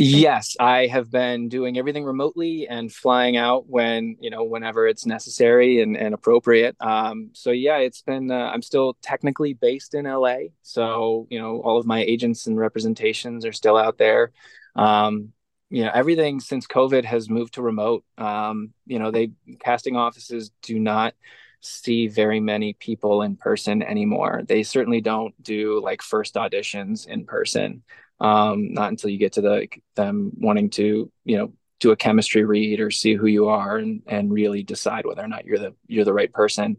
Yes, 0.00 0.54
I 0.60 0.86
have 0.86 1.10
been 1.10 1.48
doing 1.48 1.76
everything 1.76 2.04
remotely 2.04 2.68
and 2.68 2.92
flying 2.92 3.36
out 3.36 3.68
when 3.68 4.16
you 4.20 4.30
know 4.30 4.44
whenever 4.44 4.86
it's 4.86 5.04
necessary 5.04 5.80
and, 5.82 5.96
and 5.96 6.14
appropriate. 6.14 6.76
Um, 6.80 7.30
so 7.32 7.50
yeah, 7.50 7.78
it's 7.78 8.02
been. 8.02 8.30
Uh, 8.30 8.48
I'm 8.52 8.62
still 8.62 8.96
technically 9.02 9.54
based 9.54 9.94
in 9.94 10.06
LA, 10.06 10.50
so 10.62 11.26
you 11.30 11.40
know 11.40 11.60
all 11.62 11.78
of 11.78 11.86
my 11.86 12.00
agents 12.04 12.46
and 12.46 12.56
representations 12.56 13.44
are 13.44 13.52
still 13.52 13.76
out 13.76 13.98
there. 13.98 14.30
Um, 14.76 15.32
you 15.70 15.84
know 15.84 15.90
everything 15.92 16.40
since 16.40 16.66
covid 16.66 17.04
has 17.04 17.28
moved 17.28 17.52
to 17.54 17.60
remote 17.62 18.02
um, 18.16 18.72
you 18.86 18.98
know 18.98 19.10
they 19.10 19.32
casting 19.60 19.96
offices 19.96 20.50
do 20.62 20.78
not 20.78 21.12
see 21.60 22.06
very 22.08 22.40
many 22.40 22.72
people 22.72 23.20
in 23.20 23.36
person 23.36 23.82
anymore 23.82 24.42
they 24.48 24.62
certainly 24.62 25.02
don't 25.02 25.34
do 25.42 25.78
like 25.82 26.00
first 26.00 26.36
auditions 26.36 27.06
in 27.06 27.26
person 27.26 27.82
um, 28.20 28.72
not 28.72 28.90
until 28.90 29.10
you 29.10 29.18
get 29.18 29.34
to 29.34 29.40
the 29.40 29.68
them 29.94 30.32
wanting 30.36 30.70
to 30.70 31.10
you 31.24 31.38
know 31.38 31.52
do 31.80 31.90
a 31.92 31.96
chemistry 31.96 32.44
read 32.44 32.80
or 32.80 32.90
see 32.90 33.14
who 33.14 33.26
you 33.26 33.48
are 33.48 33.76
and 33.76 34.02
and 34.06 34.32
really 34.32 34.62
decide 34.62 35.06
whether 35.06 35.22
or 35.22 35.28
not 35.28 35.44
you're 35.44 35.58
the 35.58 35.74
you're 35.86 36.04
the 36.04 36.12
right 36.12 36.32
person 36.32 36.76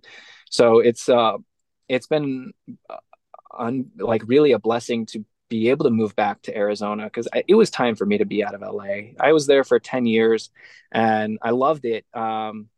so 0.50 0.80
it's 0.80 1.08
uh 1.08 1.38
it's 1.88 2.08
been 2.08 2.52
uh, 2.90 2.98
un, 3.58 3.92
like 3.98 4.24
really 4.26 4.52
a 4.52 4.60
blessing 4.60 5.06
to 5.08 5.26
be 5.50 5.70
able 5.70 5.86
to 5.86 5.92
move 5.92 6.16
back 6.16 6.42
to 6.44 6.56
Arizona 6.56 7.06
because 7.06 7.28
it 7.48 7.56
was 7.56 7.72
time 7.72 7.96
for 7.96 8.06
me 8.06 8.20
to 8.20 8.26
be 8.26 8.44
out 8.44 8.54
of 8.54 8.62
LA. 8.62 9.14
I 9.20 9.34
was 9.34 9.48
there 9.48 9.64
for 9.64 9.80
10 9.80 10.06
years 10.06 10.52
and 10.92 11.40
I 11.42 11.50
loved 11.50 11.86
it. 11.86 12.06
Um, 12.14 12.70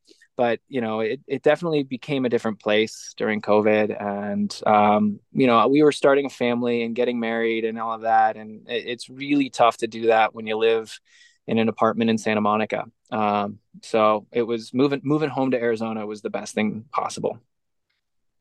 but 0.41 0.60
you 0.67 0.82
know, 0.82 1.01
it, 1.01 1.19
it 1.27 1.43
definitely 1.43 1.84
became 1.84 2.25
a 2.25 2.30
different 2.30 2.60
place 2.60 3.13
during 3.15 3.43
COVID. 3.43 3.95
And, 4.01 4.60
um, 4.65 5.19
you 5.32 5.45
know, 5.45 5.67
we 5.67 5.84
were 5.84 5.91
starting 5.91 6.25
a 6.25 6.32
family 6.32 6.82
and 6.82 6.95
getting 6.95 7.19
married 7.19 7.63
and 7.63 7.77
all 7.77 7.93
of 7.93 8.01
that. 8.01 8.38
And 8.38 8.67
it, 8.67 8.88
it's 8.88 9.08
really 9.08 9.51
tough 9.51 9.77
to 9.77 9.88
do 9.88 10.08
that 10.08 10.34
when 10.34 10.47
you 10.47 10.58
live 10.58 10.99
in 11.45 11.60
an 11.60 11.69
apartment 11.69 12.10
in 12.10 12.17
Santa 12.17 12.41
Monica. 12.41 12.86
Um, 13.12 13.60
so 13.84 14.25
it 14.32 14.41
was 14.41 14.73
moving, 14.73 15.01
moving 15.04 15.30
home 15.30 15.51
to 15.51 15.62
Arizona 15.62 16.08
was 16.08 16.23
the 16.23 16.32
best 16.32 16.56
thing 16.56 16.86
possible. 16.91 17.38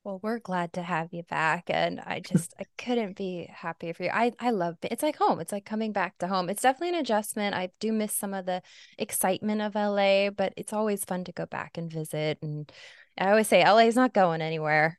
Well, 0.02 0.18
we're 0.22 0.38
glad 0.38 0.72
to 0.74 0.82
have 0.82 1.12
you 1.12 1.22
back. 1.24 1.64
And 1.68 2.00
I 2.00 2.20
just, 2.26 2.54
I 2.58 2.64
couldn't 2.78 3.16
be 3.16 3.48
happier 3.52 3.94
for 3.94 4.04
you. 4.04 4.10
I, 4.12 4.32
I 4.38 4.50
love 4.50 4.76
it. 4.82 4.92
It's 4.92 5.02
like 5.02 5.16
home. 5.16 5.40
It's 5.40 5.52
like 5.52 5.64
coming 5.64 5.92
back 5.92 6.18
to 6.18 6.28
home. 6.28 6.48
It's 6.48 6.62
definitely 6.62 6.90
an 6.90 7.02
adjustment. 7.02 7.54
I 7.54 7.70
do 7.80 7.92
miss 7.92 8.14
some 8.14 8.34
of 8.34 8.46
the 8.46 8.62
excitement 8.98 9.60
of 9.60 9.76
LA, 9.76 10.30
but 10.30 10.52
it's 10.56 10.72
always 10.72 11.04
fun 11.04 11.24
to 11.24 11.32
go 11.32 11.46
back 11.46 11.76
and 11.76 11.92
visit. 11.92 12.38
And 12.42 12.70
I 13.18 13.30
always 13.30 13.48
say 13.48 13.62
LA 13.62 13.86
is 13.88 13.96
not 13.96 14.14
going 14.14 14.40
anywhere. 14.40 14.98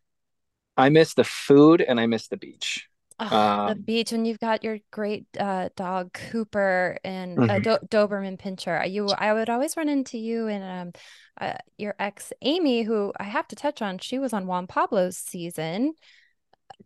I 0.78 0.90
miss 0.90 1.14
the 1.14 1.24
food 1.24 1.82
and 1.82 2.00
I 2.00 2.08
miss 2.08 2.28
the 2.28 2.38
beach. 2.38 2.88
Oh, 3.22 3.38
um, 3.38 3.70
the 3.70 3.76
beach, 3.76 4.12
and 4.12 4.26
you've 4.26 4.40
got 4.40 4.64
your 4.64 4.80
great 4.90 5.26
uh, 5.40 5.70
dog 5.76 6.12
Cooper 6.14 6.98
and 7.04 7.38
uh, 7.38 7.42
mm-hmm. 7.44 7.52
uh, 7.52 7.60
Do- 7.78 7.88
Doberman 7.88 8.40
Pinscher. 8.40 8.92
You, 8.92 9.10
I 9.10 9.32
would 9.34 9.50
always 9.50 9.78
run 9.78 9.90
into 9.90 10.18
you 10.18 10.48
and 10.48 10.64
um, 10.64 11.02
uh, 11.40 11.58
your 11.78 11.94
ex 12.00 12.34
Amy, 12.42 12.82
who 12.82 13.14
I 13.20 13.26
have 13.26 13.48
to 13.50 13.56
touch 13.56 13.82
on. 13.82 14.00
She 14.00 14.18
was 14.18 14.34
on 14.34 14.48
Juan 14.48 14.66
Pablo's 14.66 15.18
season, 15.18 15.94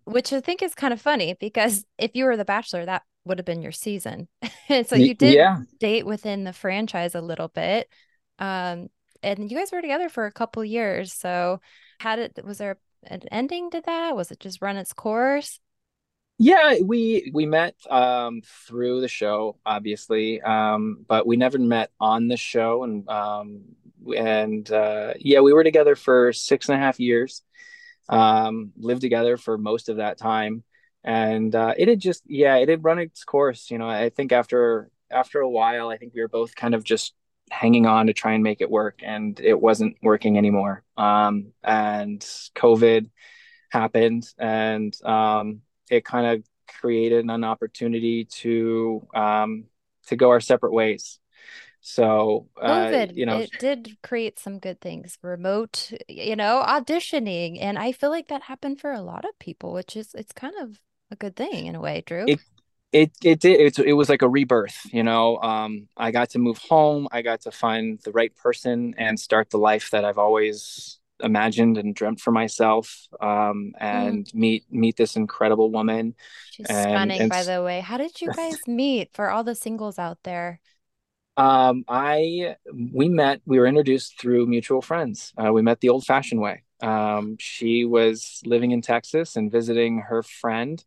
which 0.04 0.34
I 0.34 0.42
think 0.42 0.62
is 0.62 0.76
kind 0.76 0.94
of 0.94 1.00
funny 1.00 1.36
because 1.40 1.86
if 1.98 2.12
you 2.16 2.26
were 2.26 2.36
the 2.36 2.44
Bachelor, 2.44 2.86
that 2.86 3.04
would 3.24 3.40
have 3.40 3.46
been 3.46 3.62
your 3.62 3.72
season. 3.72 4.28
so 4.88 4.96
you 4.96 5.14
did 5.14 5.36
yeah. 5.36 5.60
date 5.80 6.06
within 6.06 6.44
the 6.44 6.54
franchise 6.54 7.16
a 7.16 7.22
little 7.22 7.48
bit. 7.48 7.88
Um, 8.40 8.90
and 9.24 9.50
you 9.50 9.58
guys 9.58 9.72
were 9.72 9.82
together 9.82 10.10
for 10.10 10.26
a 10.26 10.32
couple 10.32 10.64
years. 10.66 11.14
So, 11.14 11.62
had 12.00 12.20
it 12.20 12.44
was 12.44 12.58
there 12.58 12.78
an 13.04 13.22
ending 13.32 13.72
to 13.72 13.82
that? 13.86 14.16
Was 14.16 14.32
it 14.32 14.40
just 14.42 14.62
run 14.62 14.76
its 14.76 14.92
course? 14.92 15.60
Yeah, 16.38 16.76
we 16.84 17.32
we 17.34 17.46
met 17.46 17.76
um, 17.90 18.42
through 18.68 19.00
the 19.02 19.08
show, 19.08 19.58
obviously, 19.66 20.42
um, 20.42 21.06
but 21.08 21.26
we 21.26 21.38
never 21.38 21.58
met 21.58 21.92
on 22.00 22.28
the 22.28 22.36
show, 22.36 22.84
and 22.84 23.08
um, 23.08 23.62
and 24.18 24.70
uh, 24.70 25.14
yeah, 25.18 25.40
we 25.40 25.54
were 25.54 25.64
together 25.64 25.96
for 25.96 26.34
six 26.34 26.68
and 26.68 26.76
a 26.78 26.80
half 26.82 27.00
years. 27.00 27.42
Um, 28.10 28.74
lived 28.78 29.02
together 29.02 29.38
for 29.38 29.58
most 29.58 29.90
of 29.90 29.98
that 29.98 30.18
time, 30.18 30.64
and 31.06 31.56
uh, 31.56 31.74
it 31.78 31.88
had 31.88 32.02
just 32.02 32.24
yeah, 32.28 32.58
it 32.58 32.70
had 32.70 32.84
run 32.84 33.00
its 33.00 33.24
course. 33.24 33.72
You 33.72 33.78
know, 33.78 33.90
I 33.90 34.10
think 34.10 34.34
after 34.34 34.90
after 35.10 35.40
a 35.40 35.50
while, 35.50 35.90
I 35.90 35.98
think 35.98 36.14
we 36.14 36.22
were 36.22 36.28
both 36.28 36.56
kind 36.56 36.76
of 36.76 36.84
just 36.84 37.14
hanging 37.52 37.86
on 37.86 38.08
to 38.08 38.14
try 38.14 38.34
and 38.34 38.44
make 38.44 38.60
it 38.62 38.70
work, 38.70 39.00
and 39.04 39.40
it 39.40 39.60
wasn't 39.62 39.98
working 40.04 40.38
anymore. 40.38 40.84
Um, 40.98 41.54
and 41.64 42.20
COVID 42.56 43.10
happened, 43.72 44.28
and 44.38 44.96
um, 45.06 45.62
it 45.90 46.06
kind 46.06 46.28
of 46.28 46.46
created 46.68 47.26
an 47.26 47.44
opportunity 47.44 48.26
to 48.26 49.08
um, 49.14 49.66
to 50.08 50.16
go 50.16 50.30
our 50.30 50.40
separate 50.40 50.74
ways. 50.74 51.20
So, 51.82 52.48
uh, 52.60 52.70
COVID, 52.70 53.16
you 53.16 53.28
know, 53.28 53.38
it 53.38 53.52
did 53.60 53.98
create 54.02 54.40
some 54.40 54.58
good 54.58 54.82
things. 54.82 55.20
Remote, 55.22 55.92
you 56.08 56.36
know, 56.36 56.64
auditioning, 56.66 57.60
and 57.62 57.78
I 57.78 57.92
feel 57.92 58.10
like 58.10 58.28
that 58.30 58.44
happened 58.44 58.80
for 58.80 58.92
a 58.92 59.02
lot 59.02 59.24
of 59.24 59.38
people, 59.40 59.72
which 59.74 59.96
is 59.96 60.14
it's 60.16 60.34
kind 60.34 60.56
of 60.60 60.80
a 61.12 61.16
good 61.16 61.36
thing 61.36 61.68
in 61.68 61.76
a 61.76 61.80
way, 61.80 62.04
Drew. 62.06 62.26
It 62.26 62.40
it 62.92 63.12
it 63.24 63.40
did 63.40 63.60
it, 63.60 63.80
it 63.80 63.94
was 63.94 64.10
like 64.10 64.24
a 64.24 64.30
rebirth, 64.30 64.80
you 64.92 65.04
know. 65.04 65.38
Um, 65.38 65.88
I 65.96 66.12
got 66.12 66.32
to 66.32 66.40
move 66.40 66.58
home. 66.58 67.08
I 67.12 67.22
got 67.22 67.42
to 67.42 67.52
find 67.52 68.00
the 68.04 68.12
right 68.12 68.36
person 68.36 68.96
and 68.98 69.20
start 69.20 69.52
the 69.52 69.58
life 69.58 69.92
that 69.92 70.06
I've 70.06 70.18
always 70.18 71.00
imagined 71.22 71.78
and 71.78 71.96
dreamt 71.96 72.20
for 72.20 72.32
myself 72.32 73.08
um, 73.22 73.72
and 73.80 74.26
mm. 74.26 74.34
meet 74.34 74.66
meet 74.70 74.98
this 74.98 75.16
incredible 75.16 75.72
woman. 75.72 76.16
She's 76.52 76.68
and, 76.68 76.90
stunning 76.90 77.22
and... 77.22 77.30
by 77.30 77.44
the 77.44 77.64
way. 77.64 77.80
How 77.80 77.98
did 77.98 78.22
you 78.22 78.32
guys 78.32 78.58
meet 78.68 79.12
for 79.14 79.30
all 79.30 79.44
the 79.44 79.56
singles 79.56 80.00
out 80.00 80.20
there? 80.24 80.60
Um, 81.38 81.84
i 81.90 82.56
we 82.94 83.10
met 83.10 83.42
we 83.46 83.60
were 83.60 83.68
introduced 83.68 84.20
through 84.20 84.46
mutual 84.48 84.82
friends. 84.82 85.34
Uh, 85.38 85.52
we 85.52 85.62
met 85.62 85.82
the 85.82 85.90
old 85.90 86.06
fashioned 86.06 86.42
way. 86.42 86.64
Um, 86.82 87.38
she 87.40 87.86
was 87.86 88.42
living 88.46 88.72
in 88.72 88.82
texas 88.82 89.36
and 89.36 89.52
visiting 89.52 90.00
her 90.00 90.24
friend 90.24 90.84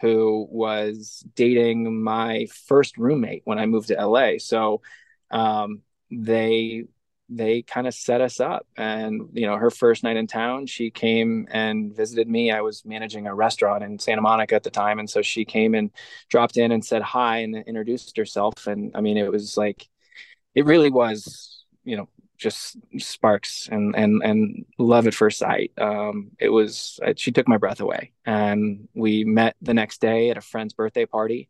who 0.00 0.46
was 0.50 1.24
dating 1.34 2.02
my 2.02 2.46
first 2.66 2.98
roommate 2.98 3.42
when 3.44 3.58
i 3.58 3.64
moved 3.64 3.88
to 3.88 4.06
la 4.06 4.32
so 4.38 4.82
um, 5.30 5.80
they 6.10 6.84
they 7.30 7.62
kind 7.62 7.86
of 7.86 7.94
set 7.94 8.20
us 8.20 8.40
up. 8.40 8.66
And 8.76 9.28
you 9.32 9.46
know 9.46 9.56
her 9.56 9.70
first 9.70 10.02
night 10.02 10.16
in 10.16 10.26
town 10.26 10.66
she 10.66 10.90
came 10.90 11.46
and 11.50 11.94
visited 11.94 12.28
me. 12.28 12.50
I 12.50 12.60
was 12.60 12.84
managing 12.84 13.26
a 13.26 13.34
restaurant 13.34 13.84
in 13.84 13.98
santa 13.98 14.20
monica 14.20 14.56
at 14.56 14.64
the 14.64 14.70
time. 14.70 14.98
And 14.98 15.08
so 15.08 15.22
she 15.22 15.44
came 15.44 15.74
and 15.74 15.90
dropped 16.28 16.56
in 16.56 16.72
and 16.72 16.84
said 16.84 17.02
hi 17.02 17.38
and 17.38 17.56
introduced 17.56 18.16
herself. 18.16 18.66
And 18.66 18.90
i 18.94 19.00
mean 19.00 19.16
it 19.16 19.30
was 19.30 19.56
like 19.56 19.88
it 20.54 20.66
really 20.66 20.90
was 20.90 21.64
you 21.84 21.96
know 21.96 22.08
just 22.36 22.76
sparks 22.98 23.68
and 23.70 23.94
and 23.94 24.22
and 24.24 24.64
love 24.78 25.06
at 25.06 25.14
first 25.14 25.38
sight. 25.38 25.72
Um 25.78 26.32
it 26.40 26.48
was 26.48 26.98
she 27.16 27.32
took 27.32 27.46
my 27.48 27.58
breath 27.58 27.80
away. 27.80 28.12
And 28.26 28.88
we 28.94 29.24
met 29.24 29.56
the 29.62 29.74
next 29.74 30.00
day 30.00 30.30
at 30.30 30.36
a 30.36 30.42
friend's 30.42 30.74
birthday 30.74 31.06
party. 31.06 31.48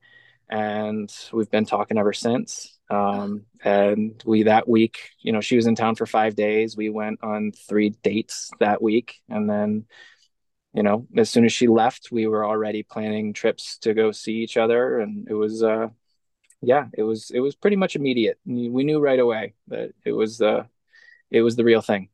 And 0.50 1.10
we've 1.32 1.50
been 1.50 1.64
talking 1.64 1.96
ever 1.96 2.12
since 2.12 2.79
um, 2.90 3.46
and 3.62 4.20
we 4.26 4.44
that 4.44 4.68
week, 4.68 5.10
you 5.20 5.32
know, 5.32 5.40
she 5.40 5.56
was 5.56 5.66
in 5.66 5.76
town 5.76 5.94
for 5.94 6.06
five 6.06 6.34
days. 6.34 6.76
We 6.76 6.90
went 6.90 7.22
on 7.22 7.52
three 7.52 7.90
dates 7.90 8.50
that 8.58 8.82
week, 8.82 9.20
and 9.28 9.48
then, 9.48 9.86
you 10.74 10.82
know, 10.82 11.06
as 11.16 11.30
soon 11.30 11.44
as 11.44 11.52
she 11.52 11.68
left, 11.68 12.08
we 12.10 12.26
were 12.26 12.44
already 12.44 12.82
planning 12.82 13.32
trips 13.32 13.78
to 13.78 13.94
go 13.94 14.10
see 14.10 14.38
each 14.38 14.56
other, 14.56 14.98
and 14.98 15.28
it 15.28 15.34
was, 15.34 15.62
uh, 15.62 15.88
yeah, 16.60 16.86
it 16.92 17.02
was 17.02 17.30
it 17.30 17.40
was 17.40 17.54
pretty 17.54 17.76
much 17.76 17.94
immediate. 17.96 18.38
We 18.44 18.84
knew 18.84 18.98
right 18.98 19.18
away 19.18 19.54
that 19.68 19.92
it 20.04 20.12
was 20.12 20.42
uh, 20.42 20.64
it 21.30 21.42
was 21.42 21.56
the 21.56 21.64
real 21.64 21.82
thing. 21.82 22.08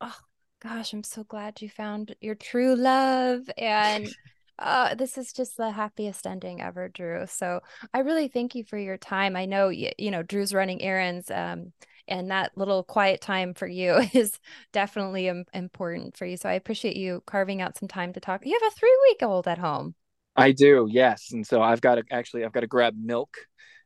Oh 0.00 0.18
gosh, 0.60 0.92
I'm 0.92 1.04
so 1.04 1.22
glad 1.22 1.62
you 1.62 1.68
found 1.68 2.16
your 2.20 2.34
true 2.34 2.74
love 2.74 3.48
and. 3.56 4.12
Uh, 4.58 4.94
this 4.94 5.16
is 5.16 5.32
just 5.32 5.56
the 5.56 5.70
happiest 5.70 6.26
ending 6.26 6.60
ever, 6.60 6.88
Drew. 6.88 7.26
So 7.26 7.60
I 7.94 8.00
really 8.00 8.28
thank 8.28 8.54
you 8.54 8.64
for 8.64 8.76
your 8.76 8.96
time. 8.96 9.36
I 9.36 9.46
know 9.46 9.68
you, 9.68 9.90
you 9.98 10.10
know 10.10 10.22
Drew's 10.22 10.52
running 10.52 10.82
errands, 10.82 11.30
um, 11.30 11.72
and 12.08 12.30
that 12.30 12.52
little 12.56 12.82
quiet 12.82 13.20
time 13.20 13.54
for 13.54 13.68
you 13.68 13.98
is 14.12 14.38
definitely 14.72 15.28
Im- 15.28 15.44
important 15.54 16.16
for 16.16 16.26
you. 16.26 16.36
So 16.36 16.48
I 16.48 16.54
appreciate 16.54 16.96
you 16.96 17.22
carving 17.26 17.62
out 17.62 17.78
some 17.78 17.88
time 17.88 18.12
to 18.14 18.20
talk. 18.20 18.44
You 18.44 18.58
have 18.60 18.72
a 18.72 18.74
three 18.76 18.98
week 19.08 19.22
old 19.22 19.46
at 19.46 19.58
home. 19.58 19.94
I 20.34 20.52
do, 20.52 20.86
yes, 20.90 21.32
and 21.32 21.46
so 21.46 21.62
I've 21.62 21.80
got 21.80 21.96
to 21.96 22.04
actually 22.10 22.44
I've 22.44 22.52
got 22.52 22.60
to 22.60 22.66
grab 22.66 22.94
milk 22.96 23.36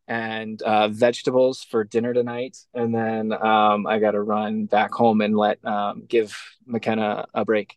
and 0.08 0.61
uh, 0.62 0.88
vegetables 0.88 1.62
for 1.64 1.85
dinner 1.85 2.12
tonight, 2.14 2.56
and 2.74 2.94
then 2.94 3.32
um, 3.32 3.87
I 3.87 3.98
got 3.98 4.12
to 4.12 4.20
run 4.22 4.66
back 4.66 4.92
home 4.92 5.20
and 5.20 5.37
let 5.37 5.64
um, 5.64 6.04
give 6.06 6.37
McKenna 6.66 7.26
a 7.35 7.44
break. 7.44 7.76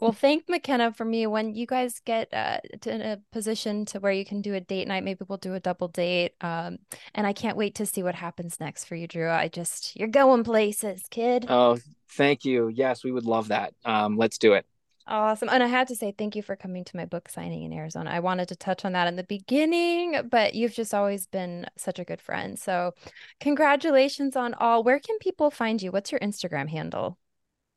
Well, 0.00 0.12
thank 0.12 0.48
McKenna 0.48 0.92
for 0.92 1.04
me. 1.04 1.26
When 1.26 1.54
you 1.54 1.66
guys 1.66 2.00
get 2.04 2.32
uh, 2.32 2.58
to, 2.82 2.94
in 2.94 3.00
a 3.00 3.18
position 3.32 3.86
to 3.86 4.00
where 4.00 4.12
you 4.12 4.24
can 4.24 4.42
do 4.42 4.54
a 4.54 4.60
date 4.60 4.88
night, 4.88 5.04
maybe 5.04 5.24
we'll 5.26 5.38
do 5.38 5.54
a 5.54 5.60
double 5.60 5.88
date. 5.88 6.34
Um, 6.42 6.78
and 7.14 7.26
I 7.26 7.32
can't 7.32 7.56
wait 7.56 7.74
to 7.76 7.86
see 7.86 8.02
what 8.02 8.14
happens 8.14 8.60
next 8.60 8.84
for 8.84 8.94
you, 8.94 9.06
Drew. 9.06 9.30
I 9.30 9.48
just 9.48 9.96
you're 9.96 10.08
going 10.08 10.44
places, 10.44 11.02
kid. 11.10 11.46
Oh, 11.48 11.78
thank 12.10 12.44
you. 12.44 12.68
Yes, 12.68 13.04
we 13.04 13.12
would 13.12 13.24
love 13.24 13.48
that. 13.48 13.74
Um, 13.84 14.16
let's 14.16 14.36
do 14.38 14.52
it. 14.52 14.66
Awesome. 15.08 15.48
And 15.48 15.62
I 15.62 15.68
had 15.68 15.86
to 15.88 15.96
say 15.96 16.12
thank 16.18 16.34
you 16.34 16.42
for 16.42 16.56
coming 16.56 16.84
to 16.84 16.96
my 16.96 17.04
book 17.04 17.28
signing 17.28 17.62
in 17.62 17.72
Arizona. 17.72 18.10
I 18.10 18.18
wanted 18.18 18.48
to 18.48 18.56
touch 18.56 18.84
on 18.84 18.92
that 18.92 19.06
in 19.06 19.14
the 19.14 19.22
beginning, 19.22 20.28
but 20.28 20.54
you've 20.54 20.74
just 20.74 20.92
always 20.92 21.28
been 21.28 21.66
such 21.76 22.00
a 22.00 22.04
good 22.04 22.20
friend. 22.20 22.58
So, 22.58 22.92
congratulations 23.38 24.34
on 24.34 24.52
all. 24.54 24.82
Where 24.82 24.98
can 24.98 25.16
people 25.20 25.52
find 25.52 25.80
you? 25.80 25.92
What's 25.92 26.10
your 26.10 26.20
Instagram 26.20 26.68
handle? 26.68 27.18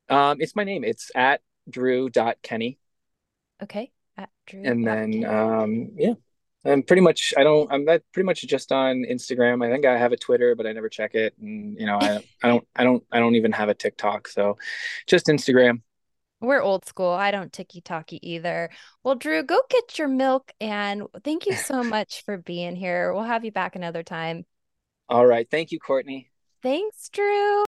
Um, 0.10 0.38
it's 0.40 0.56
my 0.56 0.64
name. 0.64 0.84
It's 0.84 1.12
at 1.14 1.42
drew.kenney. 1.70 2.80
Okay. 3.62 3.92
At 4.18 4.30
Drew. 4.48 4.64
And 4.64 4.86
then, 4.86 5.26
um, 5.26 5.92
yeah. 5.96 6.14
I'm 6.66 6.84
pretty 6.84 7.02
much 7.02 7.34
I 7.38 7.44
don't 7.44 7.72
I'm 7.72 7.86
that 7.86 8.04
pretty 8.12 8.26
much 8.26 8.42
just 8.42 8.72
on 8.72 9.06
Instagram. 9.10 9.66
I 9.66 9.72
think 9.72 9.86
I 9.86 9.98
have 9.98 10.12
a 10.12 10.18
Twitter, 10.18 10.56
but 10.56 10.68
I 10.68 10.74
never 10.74 10.90
check 10.90 11.16
it. 11.16 11.34
And 11.40 11.80
you 11.80 11.86
know, 11.86 11.98
I 12.00 12.22
I 12.44 12.50
don't 12.50 12.68
I 12.76 12.84
don't 12.84 13.04
I 13.12 13.20
don't 13.20 13.36
even 13.36 13.54
have 13.54 13.70
a 13.70 13.74
TikTok. 13.74 14.28
So 14.28 14.58
just 15.08 15.28
Instagram. 15.28 15.82
We're 16.42 16.62
old 16.62 16.86
school. 16.86 17.12
I 17.12 17.32
don't 17.32 17.52
ticky 17.52 17.82
talkie 17.82 18.20
either. 18.30 18.70
Well, 19.04 19.16
Drew, 19.16 19.44
go 19.44 19.62
get 19.70 20.00
your 20.00 20.08
milk 20.08 20.52
and 20.62 21.04
thank 21.24 21.46
you 21.46 21.54
so 21.54 21.84
much 21.84 22.24
for 22.24 22.38
being 22.38 22.76
here. 22.76 23.14
We'll 23.14 23.24
have 23.24 23.46
you 23.46 23.52
back 23.52 23.76
another 23.76 24.04
time. 24.04 24.46
All 25.10 25.26
right. 25.26 25.50
Thank 25.50 25.72
you, 25.72 25.80
Courtney. 25.80 26.30
Thanks, 26.62 27.10
Drew. 27.10 27.64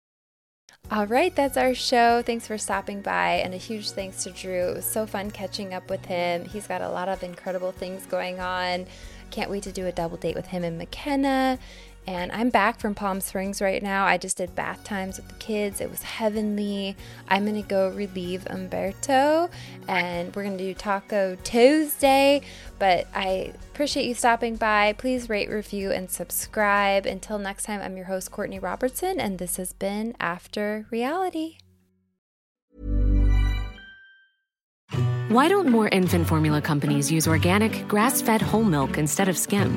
All 0.89 1.07
right, 1.07 1.35
that's 1.35 1.57
our 1.57 1.75
show. 1.75 2.23
Thanks 2.23 2.47
for 2.47 2.57
stopping 2.57 3.03
by, 3.03 3.41
and 3.45 3.53
a 3.53 3.57
huge 3.57 3.91
thanks 3.91 4.23
to 4.23 4.31
Drew. 4.31 4.71
It 4.71 4.77
was 4.77 4.85
so 4.85 5.05
fun 5.05 5.33
catching 5.33 5.75
up 5.75 5.91
with 5.91 6.05
him. 6.07 6.45
He's 6.45 6.69
got 6.69 6.81
a 6.81 6.89
lot 6.89 7.09
of 7.09 7.25
incredible 7.25 7.73
things 7.73 8.07
going 8.07 8.39
on. 8.39 8.87
Can't 9.33 9.51
wait 9.51 9.65
to 9.65 9.73
do 9.73 9.87
a 9.87 9.93
double 9.93 10.17
date 10.17 10.37
with 10.37 10.47
him 10.47 10.63
and 10.63 10.79
McKenna. 10.79 11.59
And 12.07 12.31
I'm 12.31 12.51
back 12.51 12.79
from 12.79 12.95
Palm 12.95 13.21
Springs 13.21 13.61
right 13.61 13.83
now. 13.83 14.07
I 14.07 14.17
just 14.17 14.37
did 14.37 14.55
bath 14.55 14.85
times 14.85 15.17
with 15.17 15.27
the 15.27 15.35
kids. 15.35 15.81
It 15.81 15.91
was 15.91 16.03
heavenly. 16.03 16.97
I'm 17.29 17.45
going 17.45 17.61
to 17.61 17.69
go 17.69 17.89
relieve 17.89 18.45
Humberto 18.45 19.51
and 19.89 20.35
we're 20.35 20.45
going 20.45 20.57
to 20.57 20.65
do 20.65 20.73
Taco 20.73 21.37
Tuesday. 21.43 22.43
But 22.79 23.09
I 23.13 23.53
appreciate 23.73 24.07
you 24.07 24.15
stopping 24.15 24.55
by. 24.55 24.93
Please 24.93 25.29
rate, 25.29 25.51
review, 25.51 25.91
and 25.91 26.09
subscribe. 26.09 27.07
Until 27.07 27.39
next 27.39 27.65
time, 27.65 27.81
I'm 27.81 27.97
your 27.97 28.07
host, 28.07 28.31
Courtney 28.31 28.61
Robertson, 28.61 29.19
and 29.19 29.39
this 29.39 29.57
has 29.57 29.73
been 29.73 30.15
After 30.21 30.87
Reality. 30.91 31.59
Why 35.29 35.49
don't 35.49 35.69
more 35.69 35.89
infant 35.89 36.29
formula 36.29 36.63
companies 36.63 37.11
use 37.11 37.27
organic, 37.27 37.89
grass 37.89 38.23
fed 38.23 38.41
whole 38.41 38.63
milk 38.63 38.97
instead 38.97 39.29
of 39.29 39.37
skim? 39.37 39.77